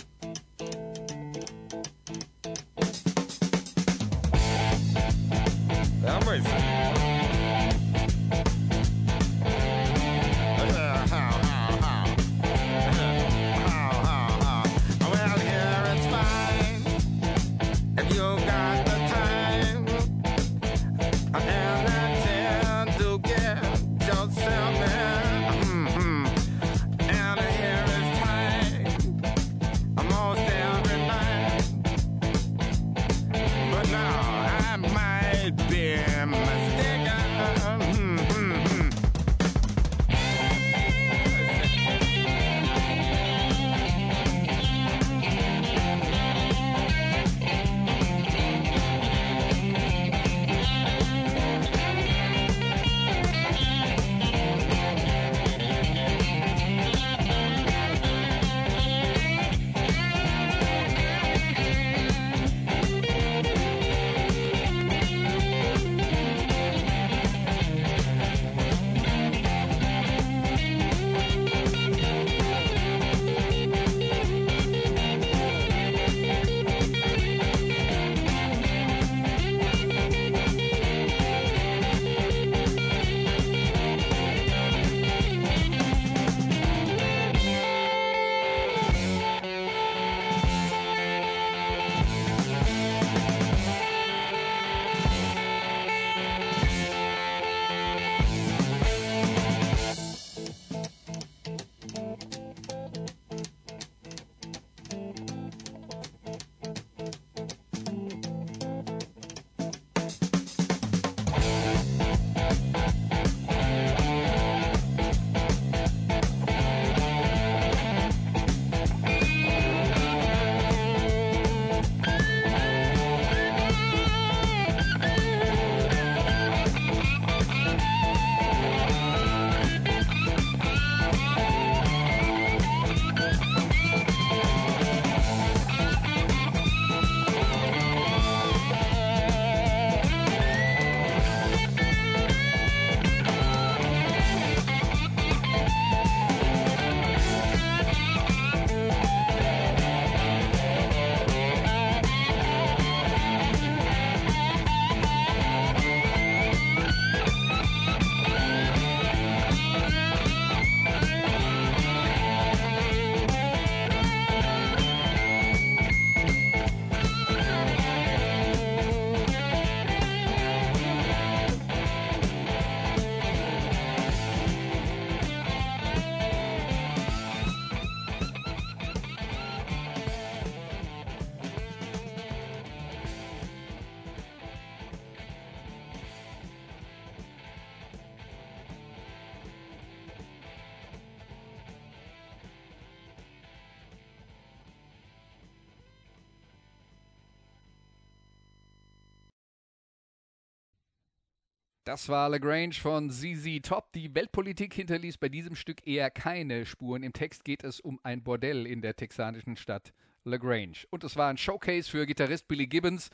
Das 201.87 202.09
war 202.09 202.29
Lagrange 202.29 202.73
von 202.73 203.11
ZZ 203.11 203.63
Top. 203.63 203.93
Die 203.93 204.13
Weltpolitik 204.13 204.75
hinterließ 204.75 205.19
bei 205.19 205.29
diesem 205.29 205.55
Stück 205.55 205.87
eher 205.87 206.11
keine 206.11 206.67
Spuren. 206.67 207.05
Im 207.05 207.13
Text 207.13 207.45
geht 207.45 207.63
es 207.63 207.79
um 207.79 208.01
ein 208.03 208.25
Bordell 208.25 208.67
in 208.67 208.83
der 208.83 208.97
texanischen 208.97 209.57
Stadt 209.57 209.93
Lagrange. 210.25 210.79
Und 210.91 211.05
es 211.05 211.15
war 211.15 211.31
ein 211.31 211.37
Showcase 211.37 211.89
für 211.89 212.05
Gitarrist 212.05 212.49
Billy 212.49 212.67
Gibbons, 212.67 213.09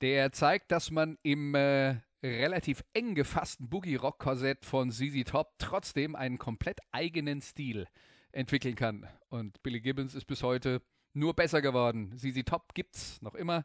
der 0.00 0.32
zeigt, 0.32 0.72
dass 0.72 0.90
man 0.90 1.16
im 1.22 1.54
äh, 1.54 2.00
relativ 2.24 2.82
eng 2.92 3.14
gefassten 3.14 3.70
Boogie-Rock-Korsett 3.70 4.64
von 4.64 4.90
ZZ 4.90 5.22
Top 5.26 5.54
trotzdem 5.58 6.16
einen 6.16 6.38
komplett 6.38 6.80
eigenen 6.90 7.40
Stil 7.40 7.86
entwickeln 8.32 8.74
kann. 8.74 9.06
Und 9.28 9.62
Billy 9.62 9.80
Gibbons 9.80 10.16
ist 10.16 10.24
bis 10.24 10.42
heute 10.42 10.82
nur 11.12 11.34
besser 11.34 11.62
geworden. 11.62 12.18
ZZ 12.18 12.42
Top 12.46 12.74
gibt's 12.74 13.22
noch 13.22 13.36
immer. 13.36 13.64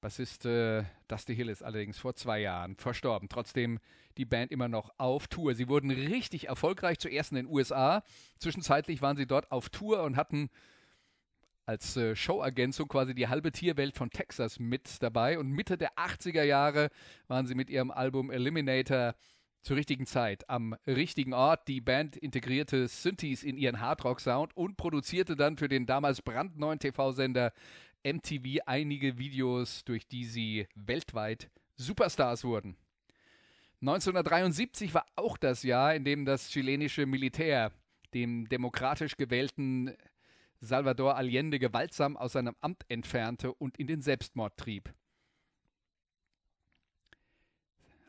Bassist 0.00 0.46
äh, 0.46 0.84
Dusty 1.08 1.34
Hill 1.34 1.48
ist 1.48 1.62
allerdings 1.62 1.98
vor 1.98 2.14
zwei 2.14 2.40
Jahren 2.40 2.76
verstorben. 2.76 3.28
Trotzdem 3.28 3.80
die 4.16 4.24
Band 4.24 4.52
immer 4.52 4.68
noch 4.68 4.92
auf 4.96 5.26
Tour. 5.26 5.54
Sie 5.54 5.68
wurden 5.68 5.90
richtig 5.90 6.48
erfolgreich, 6.48 6.98
zuerst 6.98 7.32
in 7.32 7.36
den 7.36 7.46
USA. 7.46 8.02
Zwischenzeitlich 8.38 9.02
waren 9.02 9.16
sie 9.16 9.26
dort 9.26 9.50
auf 9.50 9.70
Tour 9.70 10.02
und 10.04 10.16
hatten 10.16 10.50
als 11.66 11.96
äh, 11.96 12.16
Showergänzung 12.16 12.88
quasi 12.88 13.14
die 13.14 13.28
halbe 13.28 13.52
Tierwelt 13.52 13.96
von 13.96 14.10
Texas 14.10 14.58
mit 14.58 15.02
dabei. 15.02 15.38
Und 15.38 15.50
Mitte 15.50 15.76
der 15.76 15.94
80er 15.96 16.44
Jahre 16.44 16.90
waren 17.26 17.46
sie 17.46 17.54
mit 17.54 17.68
ihrem 17.68 17.90
Album 17.90 18.30
Eliminator 18.30 19.14
zur 19.62 19.76
richtigen 19.76 20.06
Zeit 20.06 20.48
am 20.48 20.74
richtigen 20.86 21.34
Ort. 21.34 21.68
Die 21.68 21.80
Band 21.80 22.16
integrierte 22.16 22.88
Synthes 22.88 23.42
in 23.42 23.58
ihren 23.58 23.80
Hardrock-Sound 23.80 24.56
und 24.56 24.76
produzierte 24.76 25.36
dann 25.36 25.56
für 25.56 25.68
den 25.68 25.84
damals 25.84 26.22
brandneuen 26.22 26.78
TV-Sender 26.78 27.52
MTV 28.04 28.60
einige 28.66 29.18
Videos, 29.18 29.84
durch 29.84 30.06
die 30.06 30.24
sie 30.24 30.66
weltweit 30.74 31.50
Superstars 31.76 32.44
wurden. 32.44 32.76
1973 33.80 34.92
war 34.94 35.06
auch 35.14 35.36
das 35.36 35.62
Jahr, 35.62 35.94
in 35.94 36.04
dem 36.04 36.24
das 36.24 36.48
chilenische 36.48 37.06
Militär 37.06 37.72
dem 38.14 38.48
demokratisch 38.48 39.16
gewählten 39.16 39.94
Salvador 40.60 41.16
Allende 41.16 41.58
gewaltsam 41.58 42.16
aus 42.16 42.32
seinem 42.32 42.56
Amt 42.60 42.84
entfernte 42.88 43.52
und 43.52 43.78
in 43.78 43.86
den 43.86 44.02
Selbstmord 44.02 44.56
trieb. 44.56 44.92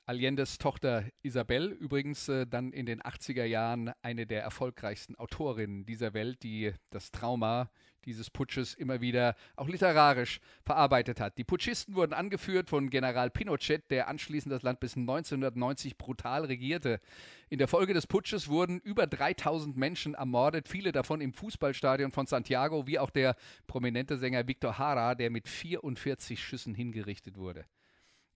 Allendes 0.09 0.57
Tochter 0.57 1.05
Isabel, 1.21 1.67
übrigens 1.67 2.27
äh, 2.29 2.47
dann 2.47 2.73
in 2.73 2.87
den 2.87 2.99
80er 2.99 3.43
Jahren 3.43 3.91
eine 4.01 4.25
der 4.25 4.41
erfolgreichsten 4.41 5.13
Autorinnen 5.13 5.85
dieser 5.85 6.15
Welt, 6.15 6.41
die 6.41 6.73
das 6.89 7.11
Trauma 7.11 7.69
dieses 8.05 8.31
Putsches 8.31 8.73
immer 8.73 9.01
wieder 9.01 9.35
auch 9.55 9.67
literarisch 9.67 10.39
verarbeitet 10.65 11.19
hat. 11.19 11.37
Die 11.37 11.43
Putschisten 11.43 11.93
wurden 11.93 12.13
angeführt 12.13 12.71
von 12.71 12.89
General 12.89 13.29
Pinochet, 13.29 13.91
der 13.91 14.07
anschließend 14.07 14.51
das 14.51 14.63
Land 14.63 14.79
bis 14.79 14.97
1990 14.97 15.95
brutal 15.95 16.45
regierte. 16.45 17.01
In 17.49 17.59
der 17.59 17.67
Folge 17.67 17.93
des 17.93 18.07
Putsches 18.07 18.47
wurden 18.47 18.79
über 18.79 19.05
3000 19.05 19.77
Menschen 19.77 20.15
ermordet, 20.15 20.67
viele 20.67 20.91
davon 20.91 21.21
im 21.21 21.33
Fußballstadion 21.33 22.11
von 22.11 22.25
Santiago, 22.25 22.87
wie 22.87 22.97
auch 22.97 23.11
der 23.11 23.35
prominente 23.67 24.17
Sänger 24.17 24.47
Victor 24.47 24.79
Hara, 24.79 25.13
der 25.13 25.29
mit 25.29 25.47
44 25.47 26.43
Schüssen 26.43 26.73
hingerichtet 26.73 27.37
wurde. 27.37 27.67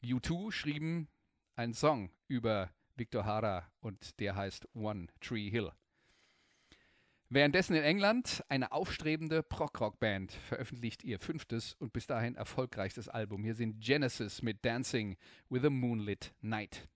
U2 0.03 0.51
schrieben 0.51 1.07
einen 1.55 1.73
Song 1.73 2.09
über 2.27 2.71
Victor 2.95 3.25
Hara 3.25 3.69
und 3.79 4.19
der 4.19 4.35
heißt 4.35 4.67
One 4.75 5.07
Tree 5.19 5.49
Hill. 5.49 5.71
Währenddessen 7.29 7.75
in 7.75 7.83
England 7.83 8.43
eine 8.47 8.71
aufstrebende 8.71 9.41
Prog-Rock-Band 9.41 10.31
veröffentlicht 10.31 11.03
ihr 11.03 11.19
fünftes 11.19 11.73
und 11.79 11.91
bis 11.91 12.05
dahin 12.05 12.35
erfolgreichstes 12.35 13.09
Album. 13.09 13.43
Hier 13.43 13.55
sind 13.55 13.79
Genesis 13.79 14.43
mit 14.43 14.63
Dancing 14.63 15.17
with 15.49 15.65
a 15.65 15.71
Moonlit 15.71 16.31
Night. 16.41 16.87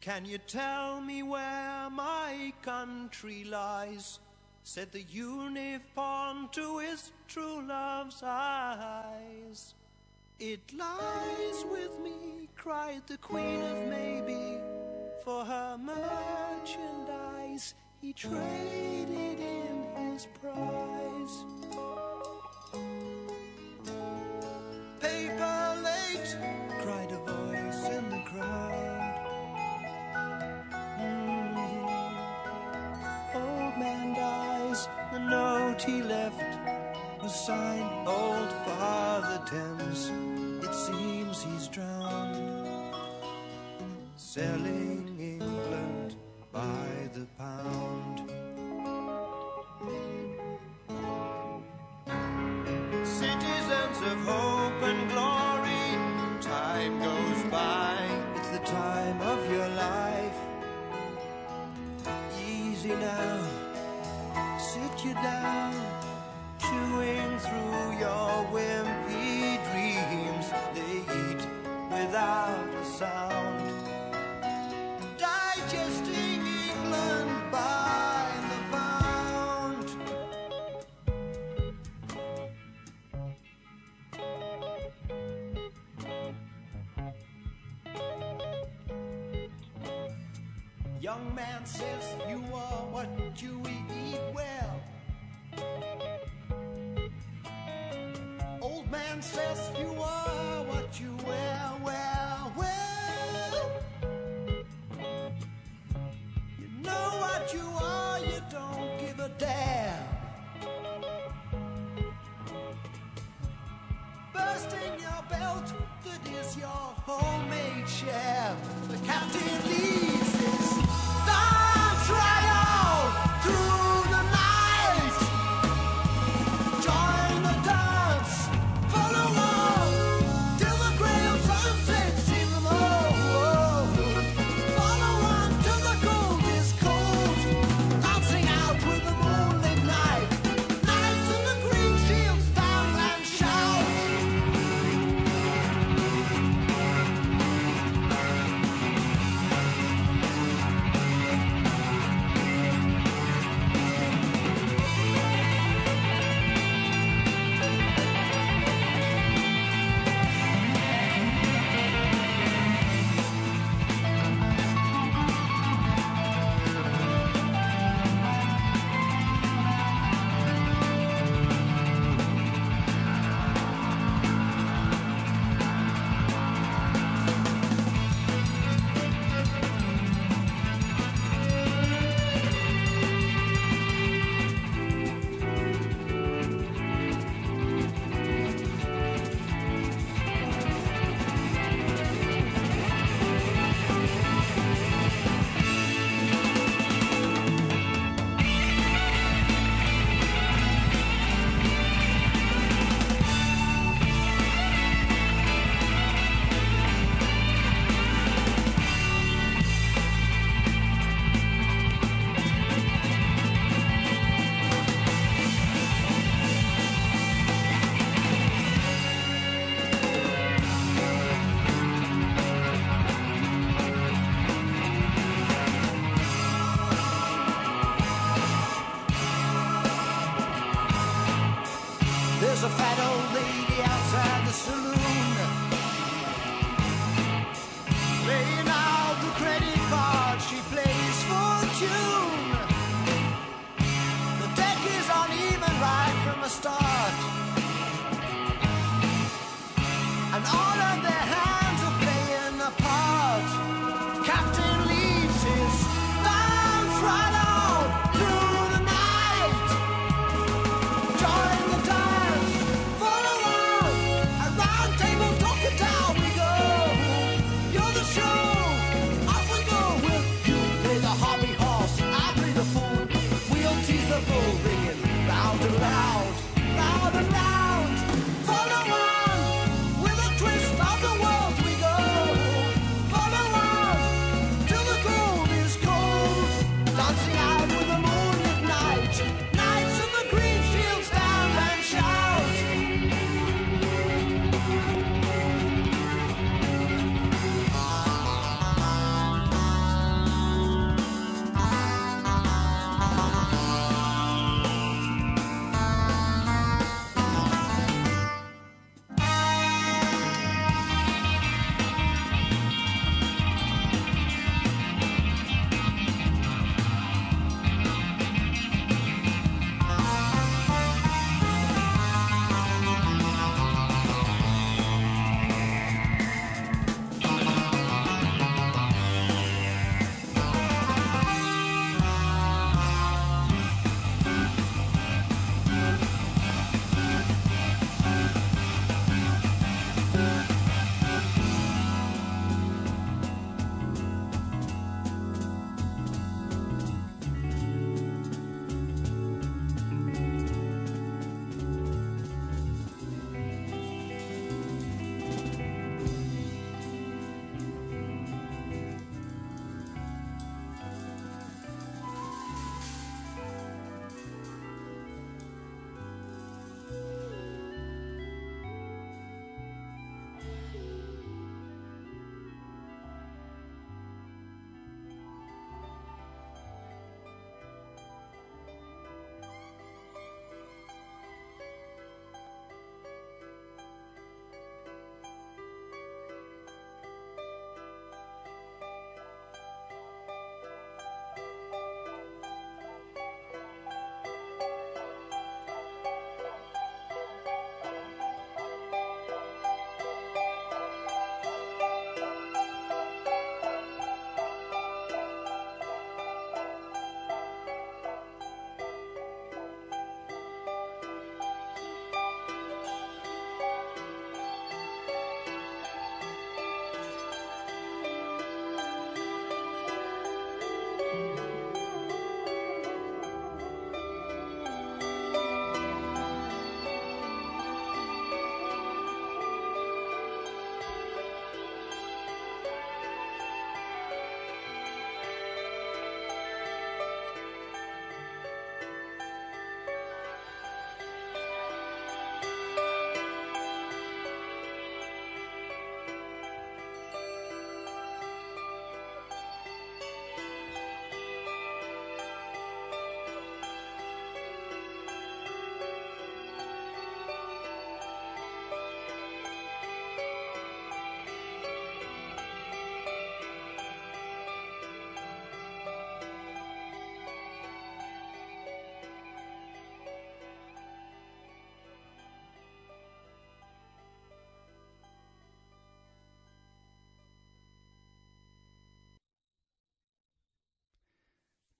Can 0.00 0.24
you 0.24 0.38
tell 0.46 1.02
me 1.02 1.22
where 1.22 1.90
my 1.90 2.54
country 2.62 3.42
lies? 3.42 4.18
Said 4.62 4.88
the 4.92 5.02
unicorn 5.02 6.48
to 6.52 6.78
his 6.78 7.12
true 7.28 7.60
love's 7.60 8.22
eyes. 8.22 9.74
It 10.42 10.72
lies 10.72 11.66
with 11.70 11.98
me, 12.02 12.48
cried 12.56 13.02
the 13.06 13.18
queen 13.18 13.60
of 13.60 13.76
maybe. 13.88 14.58
For 15.22 15.44
her 15.44 15.76
merchandise, 15.76 17.74
he 18.00 18.14
traded 18.14 19.38
in 19.38 19.84
his 19.94 20.26
prize. 20.40 21.44
Paper 24.98 25.76
late, 25.84 26.38
cried 26.80 27.12
a 27.12 27.18
voice 27.18 27.84
in 27.90 28.08
the 28.08 28.22
crowd. 28.30 29.20
Mhm. 30.98 32.16
Old 33.34 33.76
man 33.76 34.14
dies, 34.14 34.88
the 35.12 35.18
note 35.18 35.82
he 35.82 36.00
left 36.02 36.42
was 37.22 37.34
signed 37.34 38.08
Old 38.08 38.50
Father 38.64 39.38
Thames. 39.44 40.29
He's 41.42 41.68
drowned, 41.68 42.94
selling 44.16 44.99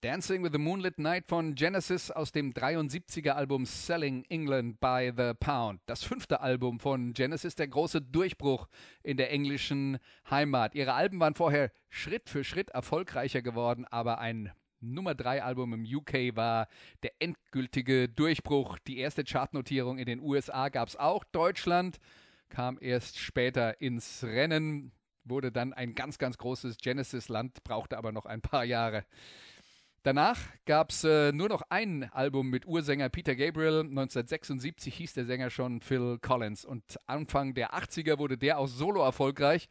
Dancing 0.02 0.42
with 0.42 0.52
the 0.52 0.58
Moonlit 0.58 0.98
Night 0.98 1.26
von 1.28 1.54
Genesis 1.54 2.10
aus 2.10 2.32
dem 2.32 2.54
73er 2.54 3.32
Album 3.32 3.66
Selling 3.66 4.24
England 4.30 4.80
by 4.80 5.12
the 5.14 5.34
Pound. 5.38 5.82
Das 5.84 6.02
fünfte 6.02 6.40
Album 6.40 6.80
von 6.80 7.12
Genesis, 7.12 7.54
der 7.54 7.68
große 7.68 8.00
Durchbruch 8.00 8.66
in 9.02 9.18
der 9.18 9.30
englischen 9.30 9.98
Heimat. 10.30 10.74
Ihre 10.74 10.94
Alben 10.94 11.20
waren 11.20 11.34
vorher 11.34 11.70
Schritt 11.90 12.30
für 12.30 12.44
Schritt 12.44 12.70
erfolgreicher 12.70 13.42
geworden, 13.42 13.84
aber 13.90 14.20
ein 14.20 14.50
Nummer 14.80 15.14
3 15.14 15.42
Album 15.42 15.74
im 15.74 15.84
UK 15.84 16.34
war 16.34 16.68
der 17.02 17.12
endgültige 17.18 18.08
Durchbruch. 18.08 18.78
Die 18.86 18.96
erste 18.96 19.22
Chartnotierung 19.22 19.98
in 19.98 20.06
den 20.06 20.20
USA 20.20 20.70
gab 20.70 20.88
es 20.88 20.96
auch. 20.96 21.24
Deutschland 21.24 21.98
kam 22.48 22.78
erst 22.80 23.18
später 23.18 23.82
ins 23.82 24.24
Rennen, 24.24 24.92
wurde 25.24 25.52
dann 25.52 25.74
ein 25.74 25.94
ganz, 25.94 26.16
ganz 26.16 26.38
großes 26.38 26.78
Genesis-Land, 26.78 27.62
brauchte 27.64 27.98
aber 27.98 28.12
noch 28.12 28.24
ein 28.24 28.40
paar 28.40 28.64
Jahre. 28.64 29.04
Danach 30.02 30.38
gab 30.64 30.88
es 30.90 31.04
äh, 31.04 31.30
nur 31.32 31.50
noch 31.50 31.60
ein 31.68 32.10
Album 32.12 32.48
mit 32.48 32.66
Ursänger 32.66 33.10
Peter 33.10 33.36
Gabriel. 33.36 33.80
1976 33.80 34.94
hieß 34.94 35.12
der 35.12 35.26
Sänger 35.26 35.50
schon 35.50 35.82
Phil 35.82 36.16
Collins. 36.22 36.64
Und 36.64 36.98
Anfang 37.06 37.52
der 37.52 37.74
80er 37.74 38.18
wurde 38.18 38.38
der 38.38 38.58
auch 38.58 38.66
solo 38.66 39.02
erfolgreich. 39.02 39.68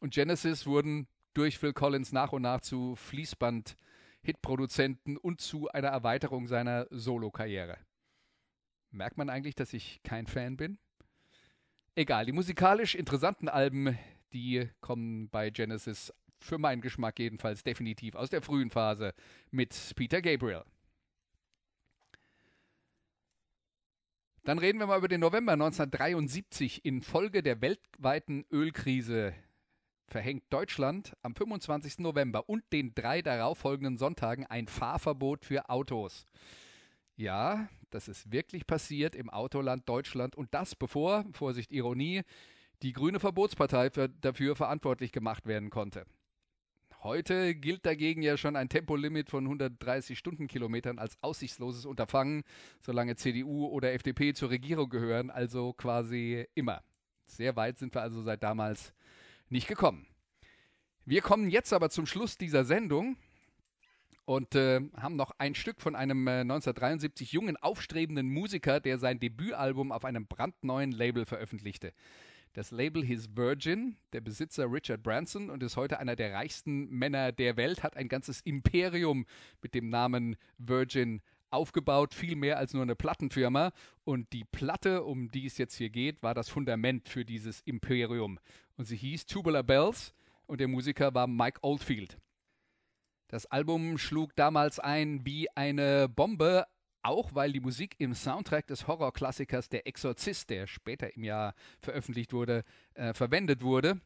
Und 0.00 0.12
Genesis 0.12 0.66
wurden 0.66 1.06
durch 1.34 1.58
Phil 1.58 1.72
Collins 1.72 2.10
nach 2.10 2.32
und 2.32 2.42
nach 2.42 2.62
zu 2.62 2.96
Fließband-Hitproduzenten 2.96 5.16
und 5.16 5.40
zu 5.40 5.68
einer 5.68 5.86
Erweiterung 5.88 6.48
seiner 6.48 6.88
Solo-Karriere. 6.90 7.78
Merkt 8.90 9.18
man 9.18 9.30
eigentlich, 9.30 9.54
dass 9.54 9.72
ich 9.72 10.02
kein 10.02 10.26
Fan 10.26 10.56
bin? 10.56 10.80
Egal, 11.94 12.26
die 12.26 12.32
musikalisch 12.32 12.96
interessanten 12.96 13.48
Alben, 13.48 13.96
die 14.32 14.68
kommen 14.80 15.28
bei 15.28 15.50
Genesis 15.50 16.12
für 16.40 16.58
meinen 16.58 16.80
Geschmack 16.80 17.18
jedenfalls 17.18 17.62
definitiv 17.62 18.14
aus 18.14 18.30
der 18.30 18.42
frühen 18.42 18.70
Phase 18.70 19.14
mit 19.50 19.74
Peter 19.96 20.22
Gabriel. 20.22 20.64
Dann 24.44 24.58
reden 24.58 24.78
wir 24.78 24.86
mal 24.86 24.98
über 24.98 25.08
den 25.08 25.20
November 25.20 25.52
1973. 25.52 26.84
Infolge 26.84 27.42
der 27.42 27.60
weltweiten 27.60 28.46
Ölkrise 28.50 29.34
verhängt 30.08 30.44
Deutschland 30.50 31.14
am 31.22 31.34
25. 31.34 31.98
November 31.98 32.48
und 32.48 32.64
den 32.72 32.94
drei 32.94 33.22
darauffolgenden 33.22 33.98
Sonntagen 33.98 34.46
ein 34.46 34.66
Fahrverbot 34.66 35.44
für 35.44 35.68
Autos. 35.68 36.26
Ja, 37.16 37.68
das 37.90 38.08
ist 38.08 38.32
wirklich 38.32 38.66
passiert 38.66 39.14
im 39.14 39.30
Autoland 39.30 39.88
Deutschland 39.88 40.36
und 40.36 40.54
das 40.54 40.74
bevor, 40.74 41.24
Vorsicht 41.32 41.70
Ironie, 41.70 42.22
die 42.82 42.92
grüne 42.92 43.20
Verbotspartei 43.20 43.90
für, 43.90 44.08
dafür 44.08 44.56
verantwortlich 44.56 45.12
gemacht 45.12 45.46
werden 45.46 45.70
konnte. 45.70 46.06
Heute 47.02 47.54
gilt 47.54 47.86
dagegen 47.86 48.20
ja 48.20 48.36
schon 48.36 48.56
ein 48.56 48.68
Tempolimit 48.68 49.30
von 49.30 49.44
130 49.44 50.18
Stundenkilometern 50.18 50.98
als 50.98 51.16
aussichtsloses 51.22 51.86
Unterfangen, 51.86 52.42
solange 52.82 53.16
CDU 53.16 53.68
oder 53.68 53.94
FDP 53.94 54.34
zur 54.34 54.50
Regierung 54.50 54.90
gehören, 54.90 55.30
also 55.30 55.72
quasi 55.72 56.46
immer. 56.54 56.82
Sehr 57.24 57.56
weit 57.56 57.78
sind 57.78 57.94
wir 57.94 58.02
also 58.02 58.22
seit 58.22 58.42
damals 58.42 58.92
nicht 59.48 59.66
gekommen. 59.66 60.06
Wir 61.06 61.22
kommen 61.22 61.48
jetzt 61.48 61.72
aber 61.72 61.88
zum 61.88 62.04
Schluss 62.04 62.36
dieser 62.36 62.64
Sendung 62.64 63.16
und 64.26 64.54
äh, 64.54 64.82
haben 64.98 65.16
noch 65.16 65.32
ein 65.38 65.54
Stück 65.54 65.80
von 65.80 65.96
einem 65.96 66.26
äh, 66.26 66.40
1973 66.40 67.32
jungen, 67.32 67.56
aufstrebenden 67.56 68.28
Musiker, 68.28 68.78
der 68.78 68.98
sein 68.98 69.18
Debütalbum 69.18 69.90
auf 69.90 70.04
einem 70.04 70.26
brandneuen 70.26 70.92
Label 70.92 71.24
veröffentlichte. 71.24 71.94
Das 72.52 72.72
Label 72.72 73.04
hieß 73.04 73.36
Virgin. 73.36 73.96
Der 74.12 74.20
Besitzer 74.20 74.70
Richard 74.70 75.04
Branson 75.04 75.50
und 75.50 75.62
ist 75.62 75.76
heute 75.76 76.00
einer 76.00 76.16
der 76.16 76.32
reichsten 76.32 76.88
Männer 76.90 77.30
der 77.30 77.56
Welt, 77.56 77.84
hat 77.84 77.96
ein 77.96 78.08
ganzes 78.08 78.40
Imperium 78.40 79.24
mit 79.62 79.74
dem 79.74 79.88
Namen 79.88 80.36
Virgin 80.58 81.22
aufgebaut, 81.50 82.12
viel 82.12 82.34
mehr 82.34 82.58
als 82.58 82.74
nur 82.74 82.82
eine 82.82 82.96
Plattenfirma. 82.96 83.72
Und 84.04 84.32
die 84.32 84.44
Platte, 84.44 85.04
um 85.04 85.30
die 85.30 85.46
es 85.46 85.58
jetzt 85.58 85.76
hier 85.76 85.90
geht, 85.90 86.22
war 86.22 86.34
das 86.34 86.48
Fundament 86.48 87.08
für 87.08 87.24
dieses 87.24 87.60
Imperium. 87.60 88.40
Und 88.76 88.86
sie 88.86 88.96
hieß 88.96 89.26
Tubular 89.26 89.62
Bells 89.62 90.12
und 90.46 90.60
der 90.60 90.68
Musiker 90.68 91.14
war 91.14 91.28
Mike 91.28 91.60
Oldfield. 91.62 92.18
Das 93.28 93.46
Album 93.46 93.96
schlug 93.96 94.34
damals 94.34 94.80
ein 94.80 95.24
wie 95.24 95.48
eine 95.54 96.08
Bombe, 96.08 96.66
auch 97.02 97.34
weil 97.34 97.52
die 97.52 97.60
Musik 97.60 97.94
im 97.98 98.14
Soundtrack 98.14 98.66
des 98.66 98.86
Horrorklassikers 98.86 99.68
Der 99.68 99.86
Exorzist, 99.86 100.50
der 100.50 100.66
später 100.66 101.14
im 101.14 101.24
Jahr 101.24 101.54
veröffentlicht 101.80 102.32
wurde, 102.32 102.64
äh, 102.94 103.14
verwendet 103.14 103.62
wurde. 103.62 104.00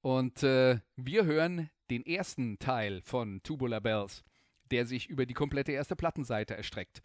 Und 0.00 0.42
äh, 0.42 0.80
wir 0.96 1.24
hören 1.24 1.70
den 1.90 2.04
ersten 2.04 2.58
Teil 2.58 3.00
von 3.02 3.42
Tubular 3.42 3.80
Bells, 3.80 4.24
der 4.70 4.86
sich 4.86 5.08
über 5.08 5.26
die 5.26 5.34
komplette 5.34 5.72
erste 5.72 5.96
Plattenseite 5.96 6.56
erstreckt. 6.56 7.00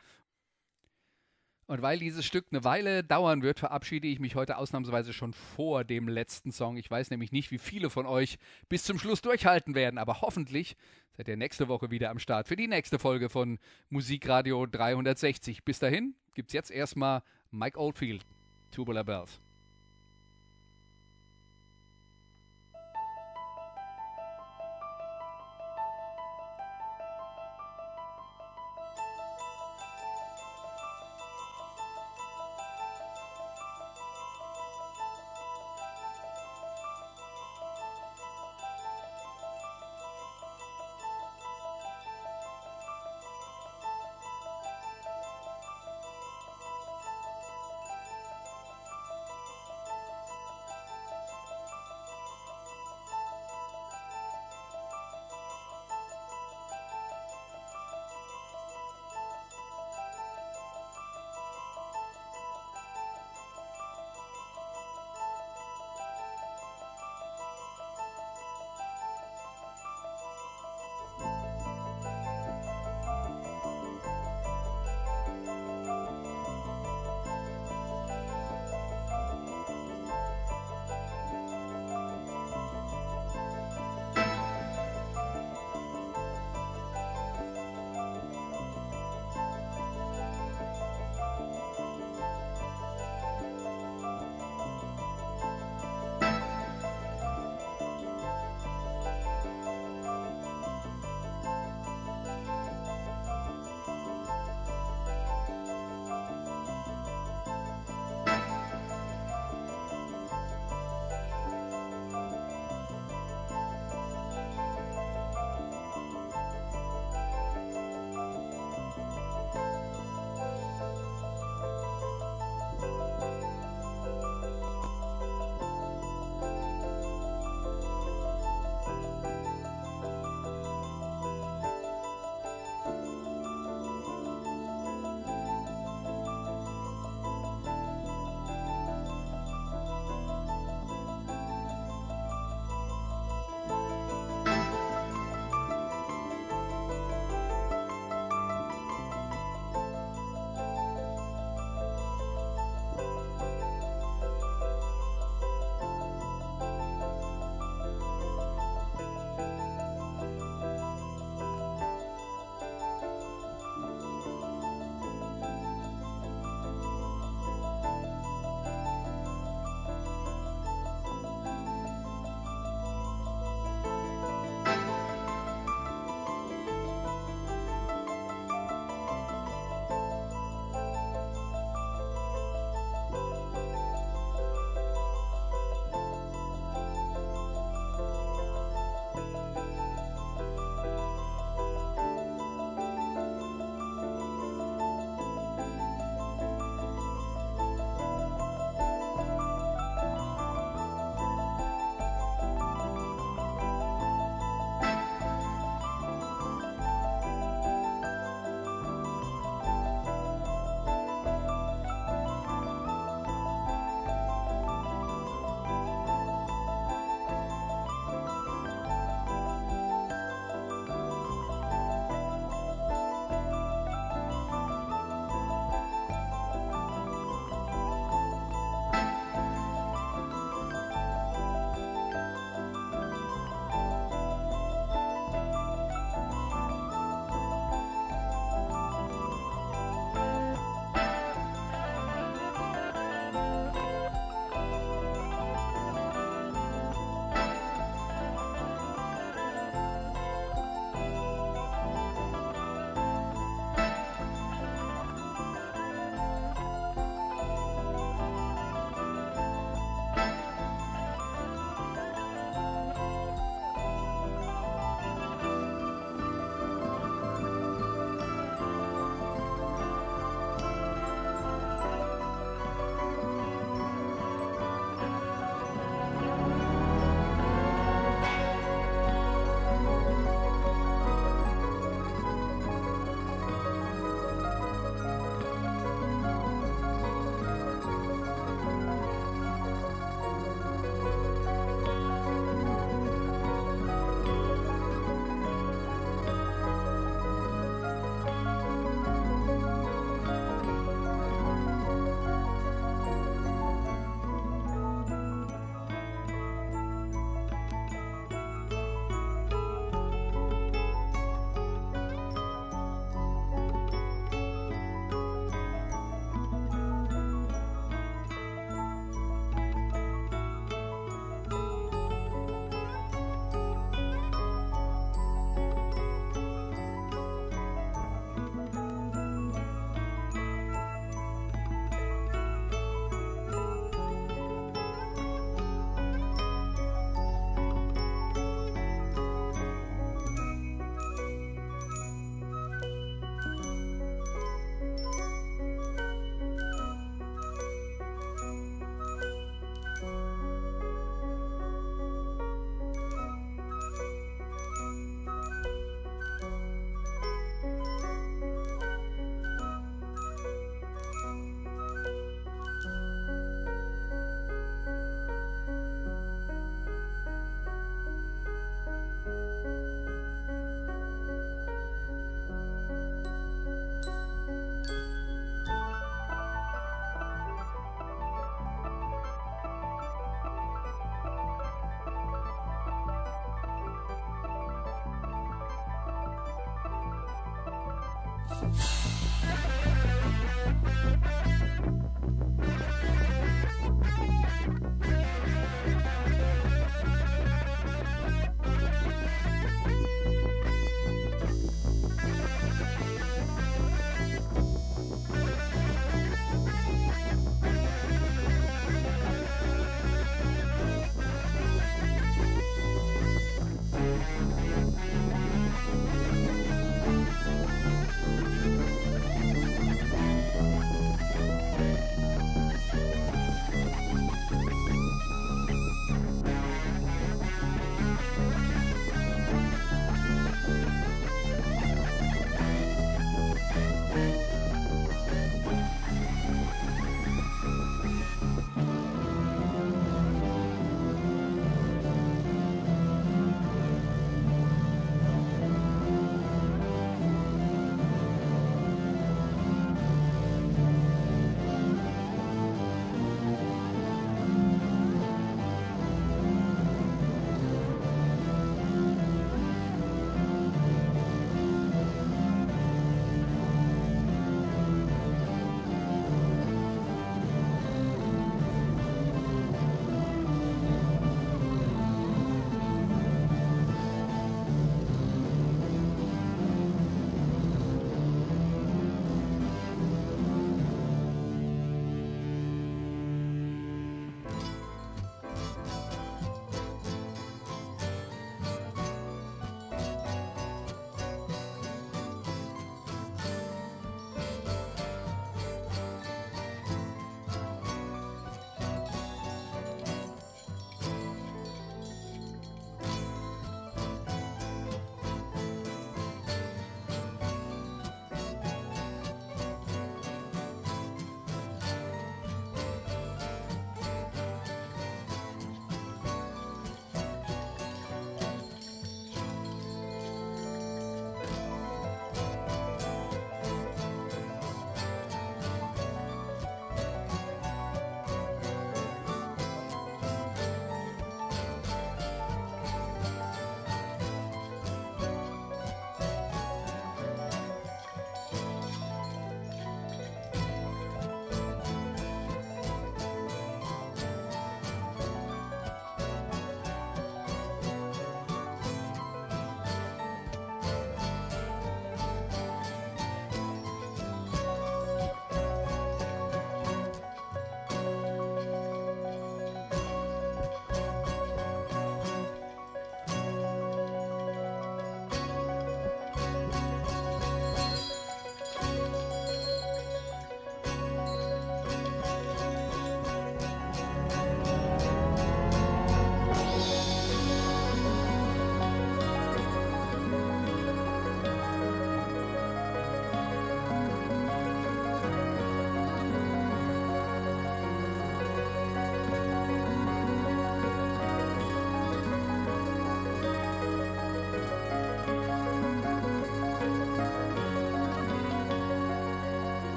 Und 1.71 1.81
weil 1.81 1.99
dieses 1.99 2.25
Stück 2.25 2.47
eine 2.51 2.65
Weile 2.65 3.01
dauern 3.01 3.43
wird, 3.43 3.59
verabschiede 3.59 4.05
ich 4.05 4.19
mich 4.19 4.35
heute 4.35 4.57
ausnahmsweise 4.57 5.13
schon 5.13 5.31
vor 5.31 5.85
dem 5.85 6.09
letzten 6.09 6.51
Song. 6.51 6.75
Ich 6.75 6.91
weiß 6.91 7.11
nämlich 7.11 7.31
nicht, 7.31 7.49
wie 7.49 7.59
viele 7.59 7.89
von 7.89 8.05
euch 8.05 8.39
bis 8.67 8.83
zum 8.83 8.99
Schluss 8.99 9.21
durchhalten 9.21 9.73
werden, 9.73 9.97
aber 9.97 10.19
hoffentlich 10.19 10.75
seid 11.15 11.29
ihr 11.29 11.37
nächste 11.37 11.69
Woche 11.69 11.89
wieder 11.89 12.09
am 12.09 12.19
Start 12.19 12.49
für 12.49 12.57
die 12.57 12.67
nächste 12.67 12.99
Folge 12.99 13.29
von 13.29 13.57
Musikradio 13.89 14.65
360. 14.65 15.63
Bis 15.63 15.79
dahin 15.79 16.13
gibt's 16.35 16.51
jetzt 16.51 16.71
erstmal 16.71 17.23
Mike 17.51 17.79
Oldfield, 17.79 18.25
Tubular 18.71 19.05
Bells. 19.05 19.39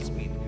speed. 0.00 0.47